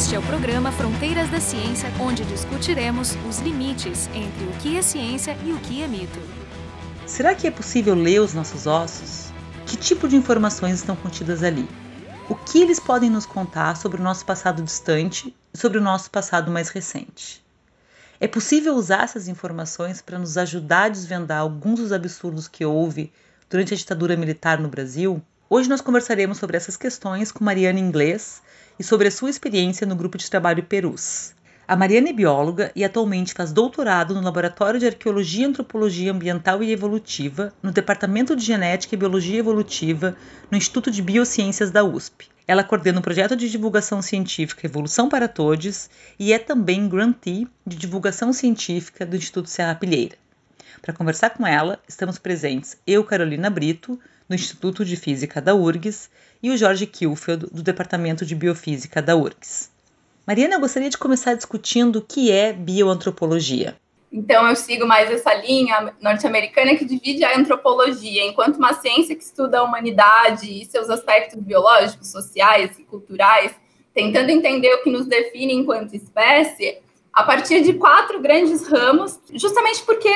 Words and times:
Este 0.00 0.14
é 0.14 0.18
o 0.18 0.22
programa 0.22 0.72
Fronteiras 0.72 1.28
da 1.28 1.38
Ciência, 1.38 1.92
onde 2.00 2.24
discutiremos 2.24 3.18
os 3.28 3.38
limites 3.40 4.08
entre 4.14 4.46
o 4.46 4.52
que 4.52 4.78
é 4.78 4.80
ciência 4.80 5.36
e 5.44 5.52
o 5.52 5.58
que 5.58 5.82
é 5.82 5.86
mito. 5.86 6.18
Será 7.06 7.34
que 7.34 7.46
é 7.46 7.50
possível 7.50 7.94
ler 7.94 8.18
os 8.18 8.32
nossos 8.32 8.66
ossos? 8.66 9.30
Que 9.66 9.76
tipo 9.76 10.08
de 10.08 10.16
informações 10.16 10.76
estão 10.76 10.96
contidas 10.96 11.42
ali? 11.42 11.68
O 12.30 12.34
que 12.34 12.62
eles 12.62 12.80
podem 12.80 13.10
nos 13.10 13.26
contar 13.26 13.76
sobre 13.76 14.00
o 14.00 14.02
nosso 14.02 14.24
passado 14.24 14.62
distante 14.62 15.36
e 15.52 15.58
sobre 15.58 15.76
o 15.76 15.82
nosso 15.82 16.10
passado 16.10 16.50
mais 16.50 16.70
recente? 16.70 17.44
É 18.18 18.26
possível 18.26 18.74
usar 18.76 19.04
essas 19.04 19.28
informações 19.28 20.00
para 20.00 20.18
nos 20.18 20.38
ajudar 20.38 20.84
a 20.84 20.88
desvendar 20.88 21.40
alguns 21.40 21.78
dos 21.78 21.92
absurdos 21.92 22.48
que 22.48 22.64
houve 22.64 23.12
durante 23.50 23.74
a 23.74 23.76
ditadura 23.76 24.16
militar 24.16 24.58
no 24.58 24.70
Brasil? 24.70 25.22
Hoje 25.50 25.68
nós 25.68 25.82
conversaremos 25.82 26.38
sobre 26.38 26.56
essas 26.56 26.78
questões 26.78 27.30
com 27.30 27.44
Mariana 27.44 27.78
Inglês 27.78 28.40
e 28.80 28.82
sobre 28.82 29.08
a 29.08 29.10
sua 29.10 29.28
experiência 29.28 29.86
no 29.86 29.94
grupo 29.94 30.16
de 30.16 30.30
trabalho 30.30 30.62
Perus. 30.62 31.34
A 31.68 31.76
Mariana 31.76 32.08
é 32.08 32.12
bióloga 32.14 32.72
e 32.74 32.82
atualmente 32.82 33.34
faz 33.34 33.52
doutorado 33.52 34.14
no 34.14 34.22
Laboratório 34.22 34.80
de 34.80 34.86
Arqueologia 34.86 35.46
Antropologia 35.46 36.10
Ambiental 36.10 36.62
e 36.62 36.72
Evolutiva, 36.72 37.52
no 37.62 37.72
Departamento 37.72 38.34
de 38.34 38.42
Genética 38.42 38.94
e 38.94 38.98
Biologia 38.98 39.38
Evolutiva, 39.38 40.16
no 40.50 40.56
Instituto 40.56 40.90
de 40.90 41.02
Biociências 41.02 41.70
da 41.70 41.84
USP. 41.84 42.30
Ela 42.48 42.64
coordena 42.64 43.00
o 43.00 43.02
projeto 43.02 43.36
de 43.36 43.50
divulgação 43.50 44.00
científica 44.00 44.66
Evolução 44.66 45.10
para 45.10 45.28
Todos 45.28 45.90
e 46.18 46.32
é 46.32 46.38
também 46.38 46.88
grantee 46.88 47.46
de 47.66 47.76
divulgação 47.76 48.32
científica 48.32 49.04
do 49.04 49.14
Instituto 49.14 49.50
Serra 49.50 49.74
Pilheira. 49.74 50.16
Para 50.80 50.94
conversar 50.94 51.30
com 51.30 51.46
ela, 51.46 51.78
estamos 51.86 52.18
presentes 52.18 52.78
eu, 52.86 53.04
Carolina 53.04 53.50
Brito, 53.50 54.00
do 54.30 54.34
Instituto 54.36 54.84
de 54.84 54.94
Física 54.94 55.42
da 55.42 55.56
URGS, 55.56 56.08
e 56.40 56.50
o 56.50 56.56
Jorge 56.56 56.86
Kilfeld, 56.86 57.46
do 57.50 57.64
Departamento 57.64 58.24
de 58.24 58.36
Biofísica 58.36 59.02
da 59.02 59.16
URGS. 59.16 59.72
Mariana, 60.24 60.54
eu 60.54 60.60
gostaria 60.60 60.88
de 60.88 60.96
começar 60.96 61.34
discutindo 61.34 61.96
o 61.96 62.02
que 62.02 62.30
é 62.30 62.52
bioantropologia. 62.52 63.76
Então, 64.12 64.48
eu 64.48 64.54
sigo 64.54 64.86
mais 64.86 65.10
essa 65.10 65.34
linha 65.34 65.92
norte-americana 66.00 66.76
que 66.76 66.84
divide 66.84 67.24
a 67.24 67.36
antropologia 67.36 68.24
enquanto 68.24 68.56
uma 68.56 68.72
ciência 68.74 69.16
que 69.16 69.24
estuda 69.24 69.58
a 69.58 69.62
humanidade 69.64 70.48
e 70.48 70.64
seus 70.64 70.88
aspectos 70.88 71.40
biológicos, 71.40 72.12
sociais 72.12 72.78
e 72.78 72.84
culturais, 72.84 73.52
tentando 73.92 74.30
entender 74.30 74.72
o 74.74 74.84
que 74.84 74.90
nos 74.90 75.06
define 75.06 75.54
enquanto 75.54 75.96
espécie, 75.96 76.78
a 77.12 77.24
partir 77.24 77.62
de 77.62 77.72
quatro 77.72 78.20
grandes 78.20 78.64
ramos, 78.68 79.18
justamente 79.32 79.82
porque 79.82 80.08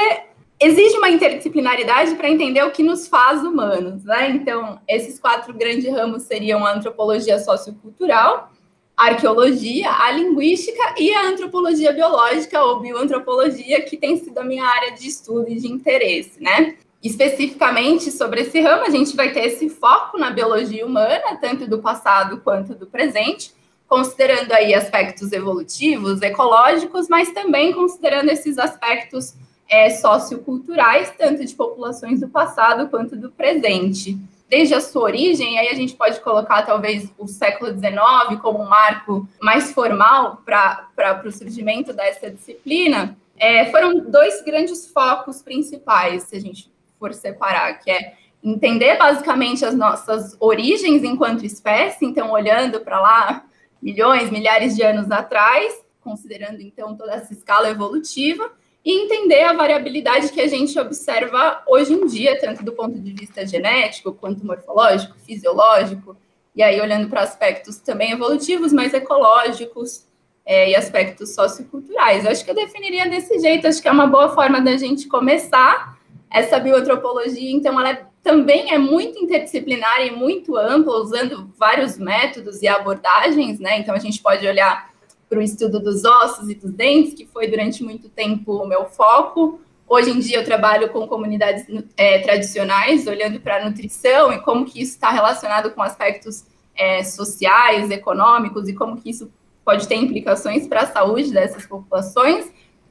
exige 0.64 0.96
uma 0.96 1.10
interdisciplinaridade 1.10 2.14
para 2.14 2.30
entender 2.30 2.62
o 2.62 2.70
que 2.70 2.82
nos 2.82 3.06
faz 3.06 3.42
humanos, 3.42 4.04
né? 4.04 4.30
Então, 4.30 4.80
esses 4.88 5.18
quatro 5.18 5.52
grandes 5.52 5.92
ramos 5.92 6.22
seriam 6.22 6.64
a 6.64 6.72
antropologia 6.72 7.38
sociocultural, 7.38 8.50
a 8.96 9.06
arqueologia, 9.08 9.90
a 9.90 10.10
linguística 10.12 10.94
e 10.98 11.12
a 11.12 11.26
antropologia 11.26 11.92
biológica 11.92 12.62
ou 12.62 12.80
bioantropologia, 12.80 13.82
que 13.82 13.96
tem 13.96 14.16
sido 14.16 14.38
a 14.38 14.44
minha 14.44 14.64
área 14.64 14.92
de 14.92 15.06
estudo 15.06 15.50
e 15.50 15.56
de 15.56 15.68
interesse, 15.68 16.42
né? 16.42 16.76
Especificamente 17.02 18.10
sobre 18.10 18.42
esse 18.42 18.58
ramo, 18.60 18.84
a 18.84 18.90
gente 18.90 19.14
vai 19.14 19.32
ter 19.32 19.44
esse 19.44 19.68
foco 19.68 20.16
na 20.16 20.30
biologia 20.30 20.86
humana, 20.86 21.36
tanto 21.40 21.66
do 21.66 21.80
passado 21.80 22.40
quanto 22.40 22.74
do 22.74 22.86
presente, 22.86 23.52
considerando 23.86 24.50
aí 24.52 24.72
aspectos 24.72 25.30
evolutivos, 25.30 26.22
ecológicos, 26.22 27.06
mas 27.08 27.30
também 27.32 27.74
considerando 27.74 28.30
esses 28.30 28.58
aspectos 28.58 29.34
é, 29.68 29.90
socioculturais, 29.90 31.12
tanto 31.16 31.44
de 31.44 31.54
populações 31.54 32.20
do 32.20 32.28
passado 32.28 32.88
quanto 32.88 33.16
do 33.16 33.30
presente. 33.30 34.18
Desde 34.48 34.74
a 34.74 34.80
sua 34.80 35.04
origem, 35.04 35.58
aí 35.58 35.68
a 35.68 35.74
gente 35.74 35.94
pode 35.94 36.20
colocar 36.20 36.62
talvez 36.62 37.10
o 37.18 37.26
século 37.26 37.70
XIX 37.70 38.40
como 38.40 38.62
um 38.62 38.68
marco 38.68 39.26
mais 39.40 39.72
formal 39.72 40.42
para 40.44 41.22
o 41.24 41.32
surgimento 41.32 41.92
dessa 41.92 42.30
disciplina, 42.30 43.16
é, 43.36 43.70
foram 43.70 43.98
dois 43.98 44.42
grandes 44.42 44.86
focos 44.86 45.42
principais, 45.42 46.24
se 46.24 46.36
a 46.36 46.40
gente 46.40 46.72
for 46.98 47.12
separar, 47.12 47.80
que 47.80 47.90
é 47.90 48.14
entender 48.42 48.96
basicamente 48.96 49.64
as 49.64 49.74
nossas 49.74 50.36
origens 50.38 51.02
enquanto 51.02 51.44
espécie, 51.44 52.04
então 52.04 52.30
olhando 52.30 52.80
para 52.80 53.00
lá 53.00 53.44
milhões, 53.82 54.30
milhares 54.30 54.76
de 54.76 54.82
anos 54.82 55.10
atrás, 55.10 55.82
considerando 56.00 56.60
então 56.60 56.94
toda 56.96 57.14
essa 57.14 57.32
escala 57.32 57.70
evolutiva, 57.70 58.52
e 58.84 59.04
entender 59.04 59.42
a 59.42 59.54
variabilidade 59.54 60.30
que 60.30 60.40
a 60.40 60.46
gente 60.46 60.78
observa 60.78 61.62
hoje 61.66 61.94
em 61.94 62.06
dia, 62.06 62.38
tanto 62.38 62.62
do 62.62 62.72
ponto 62.72 62.98
de 62.98 63.12
vista 63.12 63.46
genético, 63.46 64.12
quanto 64.12 64.44
morfológico, 64.44 65.16
fisiológico, 65.20 66.16
e 66.54 66.62
aí 66.62 66.80
olhando 66.80 67.08
para 67.08 67.22
aspectos 67.22 67.78
também 67.78 68.12
evolutivos, 68.12 68.72
mas 68.72 68.92
ecológicos 68.92 70.06
é, 70.44 70.70
e 70.70 70.76
aspectos 70.76 71.34
socioculturais. 71.34 72.24
Eu 72.24 72.30
acho 72.30 72.44
que 72.44 72.50
eu 72.50 72.54
definiria 72.54 73.08
desse 73.08 73.38
jeito, 73.38 73.66
acho 73.66 73.80
que 73.80 73.88
é 73.88 73.92
uma 73.92 74.06
boa 74.06 74.28
forma 74.28 74.60
da 74.60 74.76
gente 74.76 75.08
começar 75.08 75.98
essa 76.30 76.58
bioantropologia, 76.58 77.50
então 77.50 77.78
ela 77.80 77.90
é, 77.90 78.04
também 78.22 78.72
é 78.72 78.78
muito 78.78 79.18
interdisciplinar 79.18 80.02
e 80.02 80.10
muito 80.10 80.56
ampla, 80.56 80.98
usando 80.98 81.50
vários 81.56 81.96
métodos 81.96 82.60
e 82.60 82.68
abordagens, 82.68 83.58
né? 83.58 83.78
Então 83.78 83.94
a 83.94 83.98
gente 83.98 84.20
pode 84.20 84.46
olhar 84.46 84.92
para 85.34 85.40
o 85.40 85.42
estudo 85.42 85.80
dos 85.80 86.04
ossos 86.04 86.48
e 86.48 86.54
dos 86.54 86.70
dentes, 86.70 87.12
que 87.12 87.26
foi 87.26 87.48
durante 87.48 87.82
muito 87.82 88.08
tempo 88.08 88.52
o 88.52 88.66
meu 88.66 88.84
foco. 88.84 89.60
Hoje 89.88 90.10
em 90.10 90.20
dia 90.20 90.38
eu 90.38 90.44
trabalho 90.44 90.88
com 90.90 91.08
comunidades 91.08 91.66
é, 91.96 92.20
tradicionais, 92.20 93.04
olhando 93.08 93.40
para 93.40 93.56
a 93.56 93.68
nutrição 93.68 94.32
e 94.32 94.38
como 94.38 94.64
que 94.64 94.80
isso 94.80 94.92
está 94.92 95.10
relacionado 95.10 95.72
com 95.72 95.82
aspectos 95.82 96.44
é, 96.76 97.02
sociais, 97.02 97.90
econômicos 97.90 98.68
e 98.68 98.74
como 98.74 98.96
que 98.96 99.10
isso 99.10 99.28
pode 99.64 99.88
ter 99.88 99.96
implicações 99.96 100.68
para 100.68 100.82
a 100.82 100.86
saúde 100.86 101.32
dessas 101.32 101.66
populações. 101.66 102.46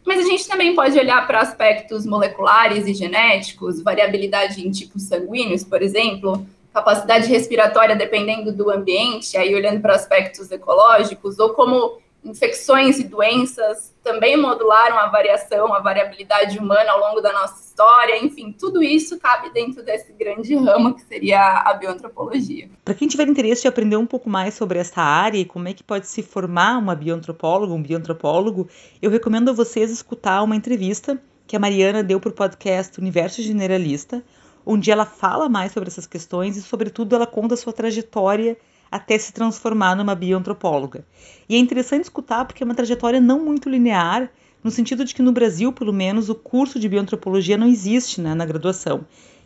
Mas 0.06 0.20
a 0.20 0.30
gente 0.30 0.46
também 0.46 0.75
pode 0.75 1.00
olhar 1.00 1.25
para 1.25 1.40
aspectos 1.40 2.06
moleculares 2.06 2.86
e 2.88 2.94
genéticos, 2.94 3.81
variabilidade 3.81 4.68
em 4.68 4.70
tipos 4.70 5.04
sanguíneos, 5.04 5.64
por 5.64 5.81
exemplo, 5.81 6.46
capacidade 6.74 7.28
respiratória 7.28 7.96
dependendo 7.96 8.52
do 8.52 8.70
ambiente, 8.70 9.38
aí 9.38 9.56
olhando 9.56 9.80
para 9.80 9.96
aspectos 9.96 10.52
ecológicos, 10.52 11.40
ou 11.40 11.52
como 11.52 12.04
infecções 12.24 13.00
e 13.00 13.04
doenças 13.04 13.94
também 14.04 14.38
modularam 14.38 14.98
a 14.98 15.08
variação, 15.08 15.74
a 15.74 15.80
variabilidade 15.80 16.58
humana 16.58 16.92
ao 16.92 17.00
longo 17.00 17.22
da 17.22 17.32
nossa 17.32 17.62
história, 17.64 18.24
enfim, 18.24 18.52
tudo 18.52 18.84
isso 18.84 19.20
cabe 19.20 19.52
dentro 19.52 19.84
desse 19.84 20.12
grande 20.14 20.56
ramo 20.56 20.94
que 20.94 21.02
seria 21.02 21.40
a 21.66 21.74
bioantropologia. 21.74 22.70
Para 22.84 22.94
quem 22.94 23.08
tiver 23.08 23.28
interesse 23.28 23.66
em 23.66 23.70
aprender 23.70 23.98
um 23.98 24.06
pouco 24.06 24.30
mais 24.30 24.54
sobre 24.54 24.80
essa 24.80 25.02
área 25.02 25.38
e 25.38 25.46
como 25.46 25.68
é 25.68 25.74
que 25.74 25.84
pode 25.84 26.08
se 26.08 26.22
formar 26.22 26.78
uma 26.78 26.96
bioantropóloga, 26.96 27.74
um 27.74 27.82
bioantropólogo, 27.82 28.68
eu 29.02 29.10
recomendo 29.10 29.50
a 29.50 29.54
vocês 29.54 29.90
escutar 29.92 30.44
uma 30.44 30.56
entrevista 30.56 31.22
que 31.48 31.56
a 31.56 31.60
Mariana 31.60 32.04
deu 32.04 32.20
para 32.20 32.30
o 32.30 32.34
podcast 32.34 33.00
Universo 33.00 33.42
Generalista, 33.42 34.24
onde 34.66 34.92
ela 34.92 35.06
fala 35.06 35.50
mais 35.50 35.72
sobre 35.72 35.90
essas 35.90 36.08
questões 36.08 36.56
e, 36.58 36.62
sobretudo, 36.62 37.16
ela 37.16 37.28
conta 37.28 37.54
a 37.54 37.58
sua 37.58 37.74
trajetória 37.74 38.58
até 38.94 39.18
se 39.18 39.34
transformar 39.34 39.96
numa 39.96 40.14
bioantropóloga. 40.14 41.04
E 41.50 41.56
é 41.56 41.58
interessante 41.58 42.04
escutar 42.04 42.46
porque 42.46 42.62
é 42.62 42.66
uma 42.66 42.76
trajetória 42.76 43.20
não 43.20 43.44
muito 43.44 43.68
linear, 43.68 44.31
no 44.64 44.70
sentido 44.70 45.04
de 45.04 45.16
que 45.16 45.24
no 45.24 45.31
Brasil, 45.31 45.74
pelo 45.74 45.92
menos, 45.92 46.30
o 46.30 46.36
curso 46.36 46.80
de 46.80 46.88
bioantropologia 46.88 47.58
não 47.58 47.68
existe 47.68 48.22
né, 48.22 48.36
na 48.36 48.46
graduação. 48.46 49.04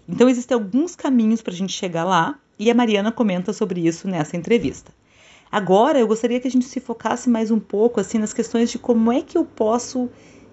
Então, 0.08 0.28
existem 0.28 0.54
alguns 0.54 0.98
caminhos 0.98 1.42
para 1.42 1.54
a 1.54 1.56
gente 1.56 1.72
chegar 1.72 2.04
lá, 2.04 2.38
e 2.60 2.70
a 2.70 2.76
Mariana 2.76 3.10
comenta 3.10 3.54
sobre 3.54 3.88
isso 3.88 4.06
nessa 4.06 4.36
entrevista. 4.36 4.92
Agora, 5.50 5.98
eu 5.98 6.08
gostaria 6.08 6.42
que 6.42 6.48
a 6.50 6.52
gente 6.52 6.66
se 6.66 6.82
focasse 6.82 7.30
mais 7.30 7.50
um 7.50 7.60
pouco 7.60 8.02
assim 8.02 8.18
nas 8.18 8.34
questões 8.34 8.70
de 8.70 8.78
como 8.78 9.14
é 9.14 9.22
que 9.22 9.38
eu 9.38 9.46
posso 9.46 10.10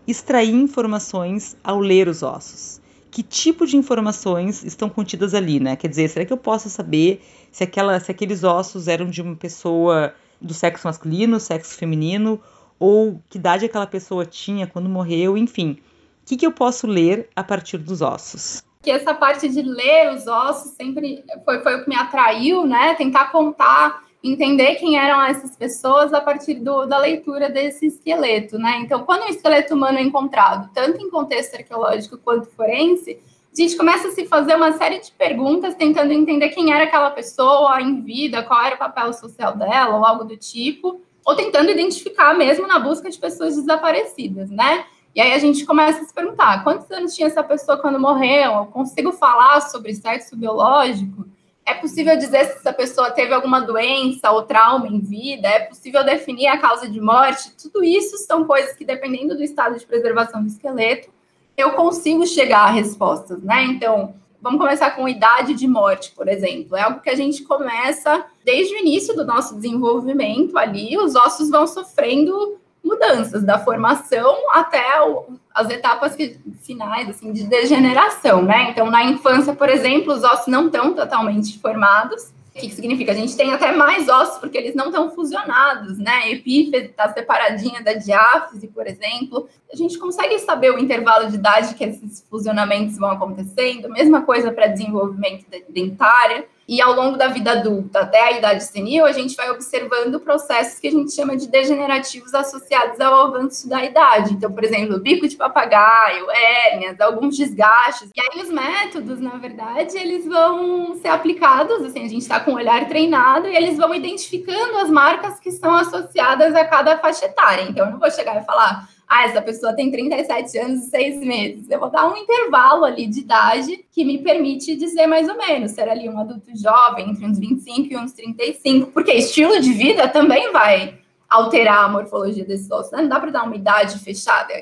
extrair 0.07 0.55
informações 0.55 1.57
ao 1.65 1.81
ler 1.81 2.07
os 2.07 2.23
ossos 2.23 2.81
que 3.15 3.23
tipo 3.23 3.65
de 3.65 3.77
informações 3.77 4.65
estão 4.65 4.91
contidas 4.91 5.35
ali, 5.35 5.61
né? 5.61 5.77
Quer 5.77 5.87
dizer, 5.87 6.09
será 6.09 6.25
que 6.25 6.33
eu 6.33 6.37
posso 6.37 6.69
saber 6.69 7.23
se, 7.53 7.63
aquela, 7.63 8.01
se 8.01 8.11
aqueles 8.11 8.43
ossos 8.43 8.89
eram 8.89 9.09
de 9.09 9.23
uma 9.23 9.37
pessoa 9.37 10.13
do 10.41 10.53
sexo 10.53 10.85
masculino, 10.85 11.39
sexo 11.39 11.77
feminino, 11.77 12.43
ou 12.77 13.23
que 13.31 13.39
idade 13.39 13.67
aquela 13.67 13.87
pessoa 13.87 14.27
tinha 14.27 14.67
quando 14.67 14.89
morreu, 14.89 15.39
enfim. 15.39 15.79
O 16.23 16.27
que, 16.27 16.37
que 16.37 16.45
eu 16.45 16.51
posso 16.51 16.89
ler 16.89 17.29
a 17.37 17.45
partir 17.45 17.79
dos 17.79 18.03
ossos? 18.03 18.65
Que 18.83 18.91
essa 18.91 19.15
parte 19.15 19.49
de 19.49 19.63
ler 19.63 20.13
os 20.13 20.27
ossos 20.27 20.73
sempre 20.73 21.25
foi, 21.45 21.63
foi 21.63 21.77
o 21.77 21.85
que 21.85 21.89
me 21.89 21.95
atraiu, 21.95 22.67
né? 22.67 22.95
Tentar 22.95 23.31
contar 23.31 24.03
entender 24.25 24.77
quem 24.77 24.99
eram 24.99 25.23
essas 25.23 25.55
pessoas 25.55 26.15
a 26.15 26.21
partir 26.21 26.55
do, 26.55 26.87
da 26.87 26.97
leitura 26.97 27.51
desse 27.51 27.87
esqueleto, 27.87 28.59
né? 28.59 28.79
Então, 28.81 29.05
quando 29.05 29.25
um 29.25 29.29
esqueleto 29.29 29.75
humano 29.75 29.99
é 29.99 30.03
encontrado, 30.03 30.71
tanto 30.73 31.01
em 31.03 31.11
contexto 31.11 31.57
arqueológico 31.57 32.17
quanto 32.17 32.49
forense, 32.51 33.21
a 33.53 33.61
gente 33.61 33.77
começa 33.77 34.09
a 34.09 34.11
se 34.13 34.25
fazer 34.27 34.57
uma 34.57 34.73
série 34.73 34.99
de 34.99 35.13
perguntas 35.13 35.75
tentando 35.75 36.13
entender 36.13 36.49
quem 36.49 36.73
era 36.73 36.85
aquela 36.85 37.11
pessoa 37.11 37.81
em 37.81 38.01
vida, 38.01 38.43
qual 38.43 38.65
era 38.65 38.77
o 38.77 38.79
papel 38.79 39.13
social 39.13 39.57
dela, 39.57 39.97
ou 39.97 40.05
algo 40.05 40.25
do 40.25 40.37
tipo, 40.37 41.01
ou 41.25 41.37
tentando 41.37 41.71
identificar 41.71 42.35
mesmo 42.35 42.67
na 42.67 42.79
busca 42.79 43.11
de 43.11 43.19
pessoas 43.19 43.57
desaparecidas, 43.57 44.51
né? 44.51 44.87
E 45.15 45.21
aí 45.21 45.33
a 45.33 45.39
gente 45.39 45.65
começa 45.65 46.01
a 46.01 46.05
se 46.05 46.13
perguntar: 46.13 46.65
quantos 46.65 46.91
anos 46.91 47.15
tinha 47.15 47.29
essa 47.29 47.45
pessoa 47.45 47.79
quando 47.79 48.01
morreu? 48.01 48.53
Eu 48.55 48.67
consigo 48.67 49.13
falar 49.13 49.61
sobre 49.61 49.95
sexo 49.95 50.35
biológico? 50.35 51.25
É 51.67 51.73
possível 51.73 52.17
dizer 52.17 52.45
se 52.45 52.59
essa 52.59 52.73
pessoa 52.73 53.11
teve 53.11 53.33
alguma 53.33 53.61
doença 53.61 54.31
ou 54.31 54.43
trauma 54.43 54.87
em 54.87 55.01
vida? 55.01 55.49
É 55.49 55.61
possível 55.61 56.05
definir 56.05 56.47
a 56.49 56.59
causa 56.59 56.89
de 56.89 57.01
morte? 57.01 57.53
Tudo 57.61 57.83
isso 57.83 58.19
são 58.19 58.45
coisas 58.45 58.77
que, 58.77 58.85
dependendo 58.85 59.35
do 59.35 59.43
estado 59.43 59.79
de 59.79 59.87
preservação 59.87 60.43
do 60.43 60.49
esqueleto, 60.49 61.09
eu 61.57 61.73
consigo 61.73 62.27
chegar 62.27 62.65
a 62.65 62.71
respostas, 62.71 63.43
né? 63.43 63.65
Então, 63.65 64.15
vamos 64.43 64.61
começar 64.61 64.91
com 64.91 65.09
idade 65.09 65.55
de 65.55 65.67
morte, 65.67 66.13
por 66.13 66.29
exemplo. 66.29 66.77
É 66.77 66.83
algo 66.83 67.01
que 67.01 67.09
a 67.09 67.15
gente 67.15 67.43
começa 67.45 68.27
desde 68.45 68.75
o 68.75 68.79
início 68.79 69.15
do 69.17 69.25
nosso 69.25 69.55
desenvolvimento 69.55 70.59
ali, 70.59 70.99
os 70.99 71.15
ossos 71.15 71.49
vão 71.49 71.67
sofrendo 71.67 72.59
mudanças 72.85 73.43
da 73.43 73.59
formação 73.59 74.37
até 74.53 75.01
o, 75.03 75.27
as 75.55 75.71
etapas 75.71 76.17
finais 76.63 77.09
assim 77.09 77.33
de 77.33 77.45
degeneração, 77.45 78.43
né? 78.43 78.71
Então, 78.71 78.91
na 78.91 79.03
infância, 79.05 79.55
por 79.55 79.69
exemplo, 79.69 80.13
os 80.13 80.23
ossos 80.23 80.49
não 80.49 80.67
estão 80.67 80.93
totalmente 80.93 81.59
formados. 81.59 82.33
O 82.55 82.61
que, 82.61 82.69
que 82.69 82.75
significa? 82.75 83.11
A 83.11 83.17
gente 83.17 83.37
tem 83.37 83.53
até 83.53 83.73
mais 83.73 84.09
ossos 84.09 84.39
porque 84.39 84.57
eles 84.57 84.77
não 84.77 84.87
estão 84.87 85.11
fusionados, 85.11 85.99
né? 85.99 86.13
A 86.13 86.31
epífise 86.31 86.77
está 86.77 87.13
separadinha 87.13 87.83
da 87.83 87.95
diáfise, 87.95 88.69
por 88.69 88.87
exemplo. 88.87 89.49
A 89.73 89.75
gente 89.75 89.99
consegue 89.99 90.39
saber 90.39 90.71
o 90.71 90.79
intervalo 90.79 91.29
de 91.29 91.35
idade 91.35 91.75
que 91.75 91.83
esses 91.83 92.25
fusionamentos 92.31 92.97
vão 92.97 93.11
acontecendo. 93.11 93.89
Mesma 93.89 94.23
coisa 94.23 94.53
para 94.53 94.69
desenvolvimento 94.69 95.45
dentário. 95.69 96.45
E 96.67 96.81
ao 96.81 96.95
longo 96.95 97.19
da 97.19 97.29
vida 97.29 97.53
adulta, 97.53 98.01
até 98.01 98.21
a 98.23 98.33
idade 98.33 98.65
senil, 98.65 99.05
a 99.05 99.13
gente 99.13 99.37
vai 99.37 99.51
observando 99.51 100.19
processos 100.19 100.79
que 100.79 100.89
a 100.89 100.91
gente 100.91 101.13
chama 101.13 101.37
de 101.37 101.47
degenerativos 101.47 102.33
associados 102.33 102.99
ao 103.01 103.27
avanço 103.27 103.69
da 103.69 103.85
idade. 103.85 104.33
Então, 104.33 104.51
por 104.51 104.65
exemplo, 104.65 104.99
bico 104.99 105.29
de 105.29 105.37
papagaio, 105.37 106.31
hérnias, 106.31 106.99
alguns 107.01 107.37
desgastes. 107.37 108.11
E 108.17 108.21
aí 108.21 108.43
os 108.43 108.51
métodos, 108.51 109.21
na 109.21 109.37
verdade, 109.37 109.97
eles 109.99 110.25
vão 110.25 110.95
ser 110.95 111.09
aplicados, 111.09 111.83
assim, 111.83 112.05
a 112.05 112.09
gente 112.09 112.23
está 112.23 112.41
com 112.41 112.53
o 112.53 112.57
olhar 112.57 112.89
treinado 112.89 113.47
e 113.47 113.55
eles 113.55 113.77
vão 113.77 113.95
identificando 113.95 114.79
as 114.79 114.89
marcas 114.89 115.39
que 115.39 115.51
são 115.51 115.75
associadas 115.75 116.55
a 116.55 116.65
cada 116.65 116.97
faixa 116.97 117.27
etária. 117.27 117.67
Então, 117.69 117.85
eu 117.85 117.93
não 117.93 117.99
vou 117.99 118.11
chegar 118.11 118.41
e 118.41 118.45
falar, 118.45 118.89
ah, 119.09 119.25
essa 119.25 119.43
pessoa 119.43 119.75
tem 119.75 119.91
37 119.91 120.59
anos 120.59 120.87
e 120.87 120.91
6 120.91 121.21
meses. 121.21 121.71
Eu 121.71 121.79
vou 121.79 121.91
dar 121.91 122.11
um 122.11 122.17
intervalo 122.17 122.85
ali 122.85 123.07
de 123.07 123.21
idade 123.21 123.85
que 123.93 124.05
me 124.05 124.19
permite 124.19 124.75
dizer 124.77 125.07
mais 125.07 125.29
ou 125.29 125.37
menos, 125.37 125.73
ser 125.73 125.89
ali 125.89 126.09
um 126.09 126.19
adulto 126.19 126.51
jovem, 126.57 127.11
entre 127.11 127.25
uns 127.25 127.39
25 127.39 127.93
e 127.93 127.97
uns 127.97 128.13
35, 128.13 128.91
porque 128.93 129.13
estilo 129.13 129.61
de 129.61 129.73
vida 129.73 130.09
também 130.09 130.51
vai 130.53 130.99
alterar 131.29 131.85
a 131.85 131.89
morfologia 131.89 132.45
desses 132.45 132.71
ossos, 132.71 132.93
né? 132.93 133.03
Não 133.03 133.09
dá 133.09 133.21
para 133.21 133.31
dar 133.31 133.45
uma 133.45 133.57
idade 133.57 133.99
fechada. 133.99 134.53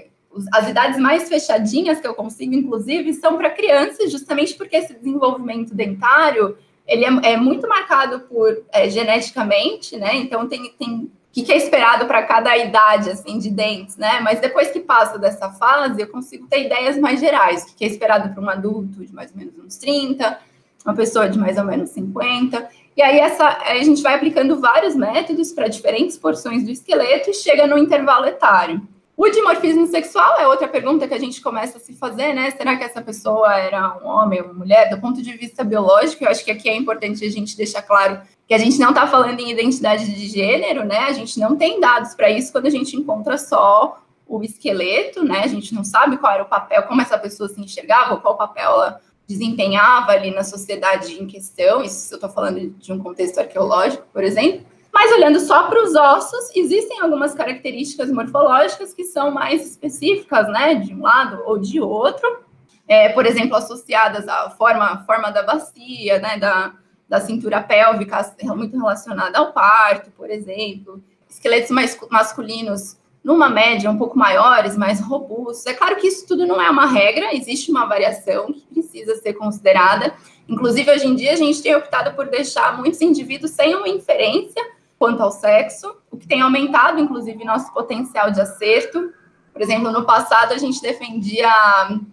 As 0.53 0.69
idades 0.69 0.99
mais 0.99 1.29
fechadinhas 1.29 2.00
que 2.00 2.06
eu 2.06 2.15
consigo, 2.15 2.55
inclusive, 2.55 3.12
são 3.12 3.37
para 3.37 3.50
crianças, 3.50 4.11
justamente 4.11 4.55
porque 4.55 4.77
esse 4.77 4.94
desenvolvimento 4.94 5.75
dentário 5.75 6.56
ele 6.87 7.05
é, 7.05 7.33
é 7.33 7.37
muito 7.37 7.69
marcado 7.69 8.21
por 8.21 8.62
é, 8.73 8.89
geneticamente, 8.89 9.97
né? 9.97 10.17
Então 10.17 10.49
tem, 10.49 10.73
tem 10.79 11.11
que, 11.32 11.43
que 11.43 11.50
é 11.50 11.56
esperado 11.56 12.06
para 12.06 12.23
cada 12.25 12.56
idade 12.56 13.11
assim 13.11 13.38
de 13.38 13.50
dentes, 13.50 13.96
né? 13.96 14.20
Mas 14.20 14.38
depois 14.38 14.70
que 14.70 14.81
passa 14.81 15.19
dessa 15.19 15.50
fase, 15.50 16.00
eu 16.00 16.08
consigo 16.08 16.46
ter 16.46 16.67
ideias 16.67 16.99
mais 16.99 17.19
gerais, 17.19 17.62
o 17.62 17.67
que, 17.69 17.75
que 17.76 17.84
é 17.84 17.88
esperado 17.88 18.34
para 18.34 18.43
um 18.43 18.50
adulto 18.50 19.05
de 19.05 19.14
mais 19.14 19.31
ou 19.32 19.38
menos 19.38 19.55
uns 19.58 19.76
30, 19.79 20.38
uma 20.84 20.94
pessoa 20.94 21.29
de 21.29 21.38
mais 21.38 21.56
ou 21.56 21.64
menos 21.64 21.90
50. 21.90 22.69
E 22.94 23.02
aí 23.02 23.19
essa 23.19 23.46
a 23.46 23.75
gente 23.82 24.02
vai 24.02 24.14
aplicando 24.14 24.61
vários 24.61 24.94
métodos 24.94 25.52
para 25.52 25.69
diferentes 25.69 26.19
porções 26.19 26.64
do 26.64 26.70
esqueleto 26.70 27.31
e 27.31 27.34
chega 27.34 27.67
no 27.67 27.79
intervalo 27.79 28.26
etário. 28.26 28.87
O 29.17 29.29
dimorfismo 29.29 29.87
sexual 29.87 30.38
é 30.38 30.49
outra 30.49 30.67
pergunta 30.67 31.06
que 31.06 31.12
a 31.12 31.19
gente 31.19 31.41
começa 31.43 31.76
a 31.76 31.81
se 31.81 31.93
fazer, 31.94 32.32
né? 32.32 32.50
Será 32.50 32.76
que 32.76 32.85
essa 32.85 33.03
pessoa 33.03 33.55
era 33.55 33.99
um 34.03 34.06
homem 34.06 34.41
ou 34.41 34.47
uma 34.47 34.55
mulher? 34.55 34.88
Do 34.88 35.00
ponto 35.00 35.23
de 35.23 35.32
vista 35.37 35.62
biológico, 35.62 36.25
eu 36.25 36.31
acho 36.31 36.44
que 36.44 36.50
aqui 36.50 36.69
é 36.69 36.75
importante 36.75 37.25
a 37.25 37.31
gente 37.31 37.56
deixar 37.56 37.82
claro 37.82 38.23
que 38.49 38.55
a 38.55 38.59
gente 38.59 38.79
não 38.79 38.88
está 38.88 39.06
falando 39.06 39.38
em 39.38 39.50
identidade 39.50 40.06
de 40.06 40.29
gênero, 40.29 40.85
né? 40.85 41.00
A 41.00 41.12
gente 41.12 41.38
não 41.38 41.56
tem 41.56 41.79
dados 41.79 42.14
para 42.14 42.31
isso 42.31 42.50
quando 42.50 42.67
a 42.67 42.70
gente 42.70 42.97
encontra 42.97 43.37
só 43.37 44.03
o 44.26 44.43
esqueleto, 44.43 45.23
né? 45.23 45.43
A 45.44 45.47
gente 45.47 45.75
não 45.75 45.85
sabe 45.85 46.17
qual 46.17 46.32
era 46.32 46.43
o 46.43 46.49
papel, 46.49 46.82
como 46.85 47.03
essa 47.03 47.19
pessoa 47.19 47.50
se 47.50 47.61
enxergava, 47.61 48.17
qual 48.17 48.37
papel 48.37 48.70
ela 48.70 49.00
desempenhava 49.29 50.12
ali 50.12 50.31
na 50.31 50.43
sociedade 50.43 51.23
em 51.23 51.26
questão. 51.26 51.82
Isso 51.82 52.15
eu 52.15 52.17
estou 52.17 52.31
falando 52.31 52.70
de 52.70 52.93
um 52.93 52.99
contexto 52.99 53.38
arqueológico, 53.38 54.05
por 54.11 54.25
exemplo. 54.25 54.71
Mas 54.93 55.11
olhando 55.11 55.41
só 55.41 55.65
para 55.65 55.83
os 55.83 55.94
ossos, 55.94 56.55
existem 56.55 57.00
algumas 57.00 57.35
características 57.35 58.12
morfológicas 58.12 58.93
que 58.93 59.05
são 59.05 59.31
mais 59.31 59.67
específicas, 59.67 60.47
né, 60.49 60.75
de 60.75 60.94
um 60.94 61.03
lado 61.03 61.43
ou 61.47 61.59
de 61.59 61.81
outro. 61.81 62.43
É, 62.87 63.09
por 63.09 63.25
exemplo, 63.25 63.56
associadas 63.56 64.29
à 64.29 64.50
forma, 64.50 65.03
forma 65.06 65.31
da 65.31 65.43
bacia, 65.43 66.19
né, 66.19 66.37
da, 66.37 66.75
da 67.09 67.21
cintura 67.21 67.62
pélvica, 67.62 68.35
muito 68.55 68.77
relacionada 68.77 69.39
ao 69.39 69.53
parto, 69.53 70.11
por 70.11 70.29
exemplo. 70.29 71.03
Esqueletos 71.27 71.71
mais 71.71 71.99
masculinos, 72.11 72.99
numa 73.25 73.49
média, 73.49 73.91
um 73.91 73.97
pouco 73.97 74.19
maiores, 74.19 74.77
mais 74.77 75.00
robustos. 75.00 75.65
É 75.65 75.73
claro 75.73 75.97
que 75.97 76.09
isso 76.09 76.27
tudo 76.27 76.44
não 76.47 76.61
é 76.61 76.69
uma 76.69 76.87
regra, 76.87 77.35
existe 77.35 77.71
uma 77.71 77.87
variação 77.87 78.53
que 78.53 78.67
precisa 78.67 79.15
ser 79.17 79.33
considerada. 79.35 80.12
Inclusive, 80.47 80.91
hoje 80.91 81.06
em 81.06 81.15
dia, 81.15 81.33
a 81.33 81.37
gente 81.37 81.62
tem 81.62 81.75
optado 81.75 82.15
por 82.15 82.29
deixar 82.29 82.77
muitos 82.77 83.00
indivíduos 83.00 83.53
sem 83.53 83.75
uma 83.75 83.89
inferência 83.89 84.62
quanto 85.02 85.20
ao 85.20 85.32
sexo, 85.32 85.96
o 86.12 86.16
que 86.16 86.28
tem 86.28 86.43
aumentado, 86.43 87.00
inclusive, 87.00 87.44
nosso 87.44 87.75
potencial 87.75 88.31
de 88.31 88.40
acerto. 88.40 89.12
Por 89.52 89.60
exemplo, 89.60 89.90
no 89.90 90.04
passado 90.04 90.52
a 90.52 90.58
gente 90.58 90.81
defendia 90.81 91.50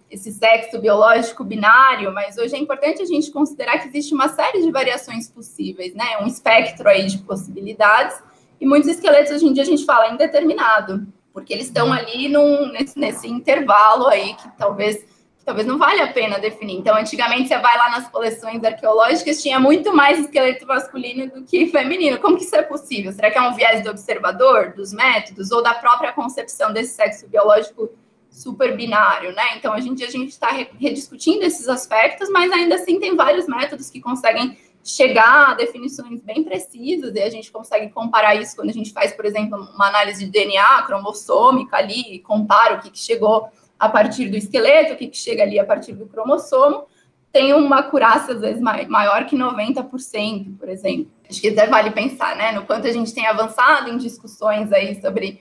esse 0.09 0.31
sexo 0.31 0.79
biológico 0.79 1.43
binário, 1.43 2.11
mas 2.11 2.35
hoje 2.39 2.55
é 2.55 2.57
importante 2.57 2.99
a 2.99 3.05
gente 3.05 3.29
considerar 3.29 3.77
que 3.77 3.89
existe 3.89 4.11
uma 4.11 4.27
série 4.29 4.63
de 4.63 4.71
variações 4.71 5.29
possíveis, 5.29 5.93
né? 5.93 6.17
Um 6.19 6.25
espectro 6.25 6.89
aí 6.89 7.05
de 7.05 7.19
possibilidades. 7.19 8.23
E 8.59 8.65
muitos 8.65 8.89
esqueletos 8.89 9.33
hoje 9.33 9.45
em 9.45 9.53
dia 9.53 9.61
a 9.61 9.67
gente 9.67 9.85
fala 9.85 10.09
indeterminado, 10.09 11.05
porque 11.31 11.53
eles 11.53 11.67
estão 11.67 11.93
ali 11.93 12.27
num, 12.27 12.71
nesse, 12.71 12.97
nesse 12.97 13.27
intervalo 13.27 14.07
aí 14.07 14.33
que 14.33 14.49
talvez 14.57 15.05
talvez 15.49 15.65
não 15.65 15.79
vale 15.79 15.99
a 15.99 16.13
pena 16.13 16.37
definir. 16.37 16.77
Então, 16.77 16.95
antigamente, 16.95 17.47
você 17.47 17.57
vai 17.57 17.75
lá 17.75 17.89
nas 17.89 18.07
coleções 18.07 18.63
arqueológicas, 18.63 19.41
tinha 19.41 19.59
muito 19.59 19.91
mais 19.95 20.19
esqueleto 20.19 20.67
masculino 20.67 21.27
do 21.27 21.43
que 21.43 21.65
feminino. 21.67 22.19
Como 22.19 22.37
que 22.37 22.43
isso 22.43 22.55
é 22.55 22.61
possível? 22.61 23.11
Será 23.11 23.31
que 23.31 23.37
é 23.39 23.41
um 23.41 23.55
viés 23.55 23.83
do 23.83 23.89
observador, 23.89 24.73
dos 24.75 24.93
métodos, 24.93 25.49
ou 25.49 25.63
da 25.63 25.73
própria 25.73 26.13
concepção 26.13 26.71
desse 26.71 26.93
sexo 26.93 27.27
biológico 27.27 27.89
super 28.29 28.77
binário, 28.77 29.33
né? 29.33 29.57
Então, 29.57 29.73
hoje 29.73 29.89
em 29.89 29.95
dia, 29.95 30.05
a 30.05 30.11
gente 30.11 30.29
está 30.29 30.49
rediscutindo 30.79 31.43
esses 31.43 31.67
aspectos, 31.67 32.29
mas 32.29 32.51
ainda 32.51 32.75
assim 32.75 32.99
tem 32.99 33.15
vários 33.15 33.47
métodos 33.47 33.89
que 33.89 33.99
conseguem 33.99 34.55
chegar 34.83 35.49
a 35.49 35.53
definições 35.55 36.21
bem 36.21 36.43
precisas 36.43 37.13
e 37.15 37.21
a 37.21 37.29
gente 37.29 37.51
consegue 37.51 37.89
comparar 37.89 38.35
isso 38.35 38.55
quando 38.55 38.69
a 38.69 38.73
gente 38.73 38.93
faz, 38.93 39.11
por 39.13 39.25
exemplo, 39.25 39.57
uma 39.73 39.87
análise 39.87 40.25
de 40.25 40.31
DNA 40.31 40.83
cromossômica 40.83 41.77
ali 41.77 42.13
e 42.13 42.19
compara 42.19 42.75
o 42.75 42.81
que, 42.81 42.91
que 42.91 42.99
chegou 42.99 43.49
a 43.79 43.87
partir 43.87 44.27
do 44.27 44.35
esqueleto, 44.35 44.93
o 44.93 44.97
que 44.97 45.09
chega 45.13 45.43
ali 45.43 45.57
a 45.57 45.65
partir 45.65 45.93
do 45.93 46.05
cromossomo, 46.05 46.83
tem 47.31 47.53
uma 47.53 47.79
acurácia, 47.79 48.33
às 48.33 48.41
vezes, 48.41 48.61
maior 48.61 49.25
que 49.25 49.35
90%, 49.35 50.57
por 50.57 50.67
exemplo. 50.67 51.07
Acho 51.29 51.39
que 51.39 51.49
até 51.49 51.67
vale 51.67 51.91
pensar, 51.91 52.35
né, 52.35 52.51
no 52.51 52.65
quanto 52.65 52.87
a 52.87 52.91
gente 52.91 53.13
tem 53.13 53.27
avançado 53.27 53.89
em 53.89 53.97
discussões 53.97 54.71
aí 54.73 54.99
sobre 54.99 55.39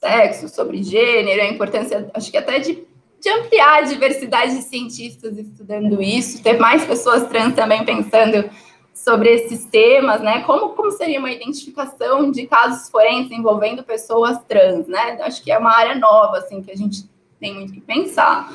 sexo, 0.00 0.48
sobre 0.48 0.82
gênero, 0.82 1.42
a 1.42 1.46
importância, 1.46 2.10
acho 2.14 2.30
que 2.30 2.36
até 2.36 2.58
de, 2.58 2.84
de 3.20 3.28
ampliar 3.28 3.78
a 3.78 3.82
diversidade 3.82 4.56
de 4.56 4.62
cientistas 4.62 5.38
estudando 5.38 6.02
isso, 6.02 6.42
ter 6.42 6.58
mais 6.58 6.84
pessoas 6.84 7.28
trans 7.28 7.54
também 7.54 7.84
pensando 7.84 8.50
sobre 8.94 9.30
esses 9.30 9.64
temas, 9.66 10.20
né? 10.20 10.42
Como, 10.42 10.70
como 10.70 10.90
seria 10.90 11.18
uma 11.18 11.30
identificação 11.30 12.30
de 12.30 12.46
casos 12.46 12.90
forenses 12.90 13.30
envolvendo 13.30 13.82
pessoas 13.82 14.42
trans, 14.44 14.86
né? 14.86 15.18
Acho 15.22 15.42
que 15.42 15.52
é 15.52 15.58
uma 15.58 15.72
área 15.72 15.94
nova, 15.94 16.38
assim, 16.38 16.62
que 16.62 16.70
a 16.70 16.76
gente 16.76 17.08
tem 17.40 17.54
muito 17.54 17.72
que 17.72 17.80
pensar. 17.80 18.52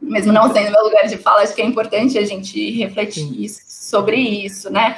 Mesmo 0.00 0.32
não 0.32 0.50
sendo 0.52 0.70
meu 0.70 0.84
lugar 0.84 1.06
de 1.06 1.18
fala, 1.18 1.42
acho 1.42 1.54
que 1.54 1.60
é 1.60 1.66
importante 1.66 2.16
a 2.16 2.24
gente 2.24 2.70
refletir 2.70 3.48
sobre 3.50 4.16
isso, 4.16 4.70
né? 4.70 4.96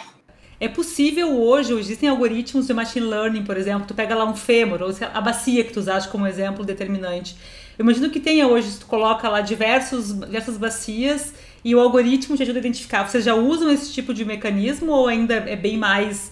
É 0.60 0.68
possível 0.68 1.42
hoje, 1.42 1.76
existem 1.76 2.08
algoritmos 2.08 2.68
de 2.68 2.74
machine 2.74 3.04
learning, 3.04 3.42
por 3.42 3.56
exemplo, 3.56 3.84
tu 3.84 3.94
pega 3.94 4.14
lá 4.14 4.24
um 4.24 4.36
fêmur, 4.36 4.80
ou 4.80 4.90
a 5.12 5.20
bacia 5.20 5.64
que 5.64 5.72
tu 5.72 5.80
usaste 5.80 6.08
como 6.08 6.24
exemplo 6.24 6.64
determinante. 6.64 7.36
Eu 7.76 7.82
imagino 7.82 8.10
que 8.10 8.20
tenha 8.20 8.46
hoje, 8.46 8.78
tu 8.78 8.86
coloca 8.86 9.28
lá 9.28 9.40
diversos, 9.40 10.12
diversas 10.12 10.56
bacias 10.56 11.34
e 11.64 11.74
o 11.74 11.80
algoritmo 11.80 12.36
te 12.36 12.44
ajuda 12.44 12.58
a 12.58 12.60
identificar. 12.60 13.08
Vocês 13.08 13.24
já 13.24 13.34
usam 13.34 13.72
esse 13.72 13.92
tipo 13.92 14.14
de 14.14 14.24
mecanismo 14.24 14.92
ou 14.92 15.08
ainda 15.08 15.34
é 15.34 15.56
bem 15.56 15.76
mais 15.76 16.30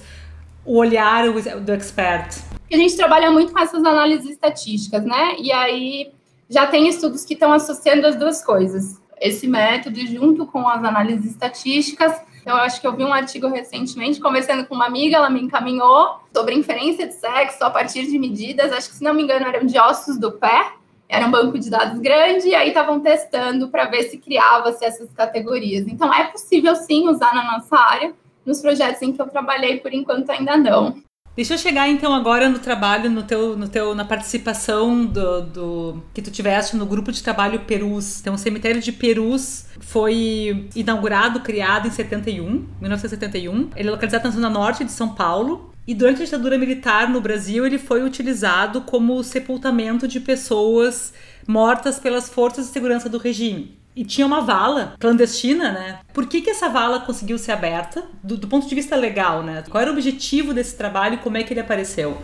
o 0.65 0.77
olhar 0.77 1.25
do 1.33 1.73
expert? 1.73 2.37
A 2.73 2.77
gente 2.77 2.95
trabalha 2.97 3.33
muito 3.33 3.53
com 3.53 3.59
essas 3.59 3.83
análises 3.83 4.31
estatísticas, 4.31 5.05
né? 5.05 5.35
E 5.41 5.51
aí 5.51 6.13
já 6.51 6.67
tem 6.67 6.89
estudos 6.89 7.25
que 7.25 7.35
estão 7.35 7.53
associando 7.53 8.07
as 8.09 8.17
duas 8.17 8.45
coisas. 8.45 9.01
Esse 9.21 9.47
método 9.47 10.05
junto 10.05 10.45
com 10.47 10.69
as 10.69 10.83
análises 10.83 11.31
estatísticas. 11.31 12.21
Então, 12.43 12.57
eu 12.57 12.63
acho 12.65 12.81
que 12.81 12.87
eu 12.87 12.97
vi 12.97 13.05
um 13.05 13.13
artigo 13.13 13.47
recentemente, 13.49 14.19
conversando 14.19 14.67
com 14.67 14.75
uma 14.75 14.87
amiga, 14.87 15.17
ela 15.17 15.31
me 15.31 15.41
encaminhou 15.41 16.19
sobre 16.35 16.55
inferência 16.55 17.07
de 17.07 17.15
sexo 17.15 17.63
a 17.63 17.71
partir 17.71 18.07
de 18.07 18.19
medidas, 18.19 18.73
acho 18.73 18.89
que, 18.89 18.97
se 18.97 19.05
não 19.05 19.15
me 19.15 19.23
engano, 19.23 19.47
eram 19.47 19.65
de 19.65 19.79
ossos 19.79 20.19
do 20.19 20.33
pé. 20.33 20.73
Era 21.09 21.27
um 21.27 21.31
banco 21.31 21.59
de 21.59 21.69
dados 21.69 21.99
grande, 21.99 22.49
e 22.49 22.55
aí 22.55 22.69
estavam 22.69 23.01
testando 23.01 23.69
para 23.69 23.85
ver 23.87 24.05
se 24.05 24.17
criava-se 24.17 24.85
essas 24.85 25.13
categorias. 25.13 25.87
Então, 25.87 26.13
é 26.13 26.25
possível 26.25 26.75
sim 26.75 27.09
usar 27.09 27.35
na 27.35 27.45
nossa 27.53 27.77
área. 27.77 28.15
nos 28.45 28.61
projetos 28.61 29.03
em 29.03 29.13
que 29.13 29.21
eu 29.21 29.29
trabalhei, 29.29 29.79
por 29.79 29.93
enquanto 29.93 30.31
ainda 30.31 30.57
não. 30.57 31.03
Deixa 31.41 31.55
eu 31.55 31.59
chegar 31.59 31.89
então 31.89 32.13
agora 32.13 32.51
no 32.51 32.59
trabalho, 32.59 33.09
no 33.09 33.23
teu, 33.23 33.57
no 33.57 33.67
teu, 33.67 33.95
na 33.95 34.05
participação 34.05 35.07
do, 35.07 35.41
do 35.41 36.03
que 36.13 36.21
tu 36.21 36.31
tiveste 36.31 36.77
no 36.77 36.85
grupo 36.85 37.11
de 37.11 37.23
trabalho 37.23 37.61
Perus. 37.61 38.21
Então, 38.21 38.35
o 38.35 38.39
cemitério 38.39 38.79
de 38.79 38.93
Perus 38.93 39.65
foi 39.81 40.69
inaugurado, 40.77 41.41
criado 41.41 41.89
em 41.89 41.91
71, 41.91 42.67
1971. 42.79 43.71
Ele 43.75 43.89
é 43.89 43.91
localizado 43.91 44.25
na 44.25 44.31
zona 44.33 44.51
norte 44.51 44.85
de 44.85 44.93
São 44.93 45.15
Paulo. 45.15 45.73
E 45.87 45.95
durante 45.95 46.21
a 46.21 46.25
ditadura 46.27 46.59
militar 46.59 47.09
no 47.09 47.23
Brasil, 47.23 47.65
ele 47.65 47.79
foi 47.79 48.03
utilizado 48.03 48.83
como 48.83 49.25
sepultamento 49.25 50.07
de 50.07 50.21
pessoas 50.21 51.15
mortas 51.49 51.99
pelas 51.99 52.29
forças 52.29 52.67
de 52.67 52.73
segurança 52.73 53.09
do 53.09 53.17
regime. 53.17 53.80
E 53.95 54.05
tinha 54.05 54.27
uma 54.27 54.41
vala 54.41 54.95
clandestina, 54.99 55.73
né? 55.73 56.01
Por 56.13 56.27
que, 56.27 56.41
que 56.41 56.51
essa 56.51 56.69
vala 56.69 57.01
conseguiu 57.01 57.39
ser 57.39 57.53
aberta? 57.53 58.05
Do, 58.23 58.37
do 58.37 58.47
ponto 58.47 58.69
de 58.69 58.75
vista 58.75 58.95
legal, 58.95 59.43
né? 59.43 59.65
Qual 59.69 59.81
era 59.81 59.91
o 59.91 59.95
objetivo 59.95 60.55
desse 60.55 60.77
trabalho 60.77 61.15
e 61.15 61.19
como 61.19 61.37
é 61.37 61.43
que 61.43 61.53
ele 61.53 61.61
apareceu? 61.61 62.17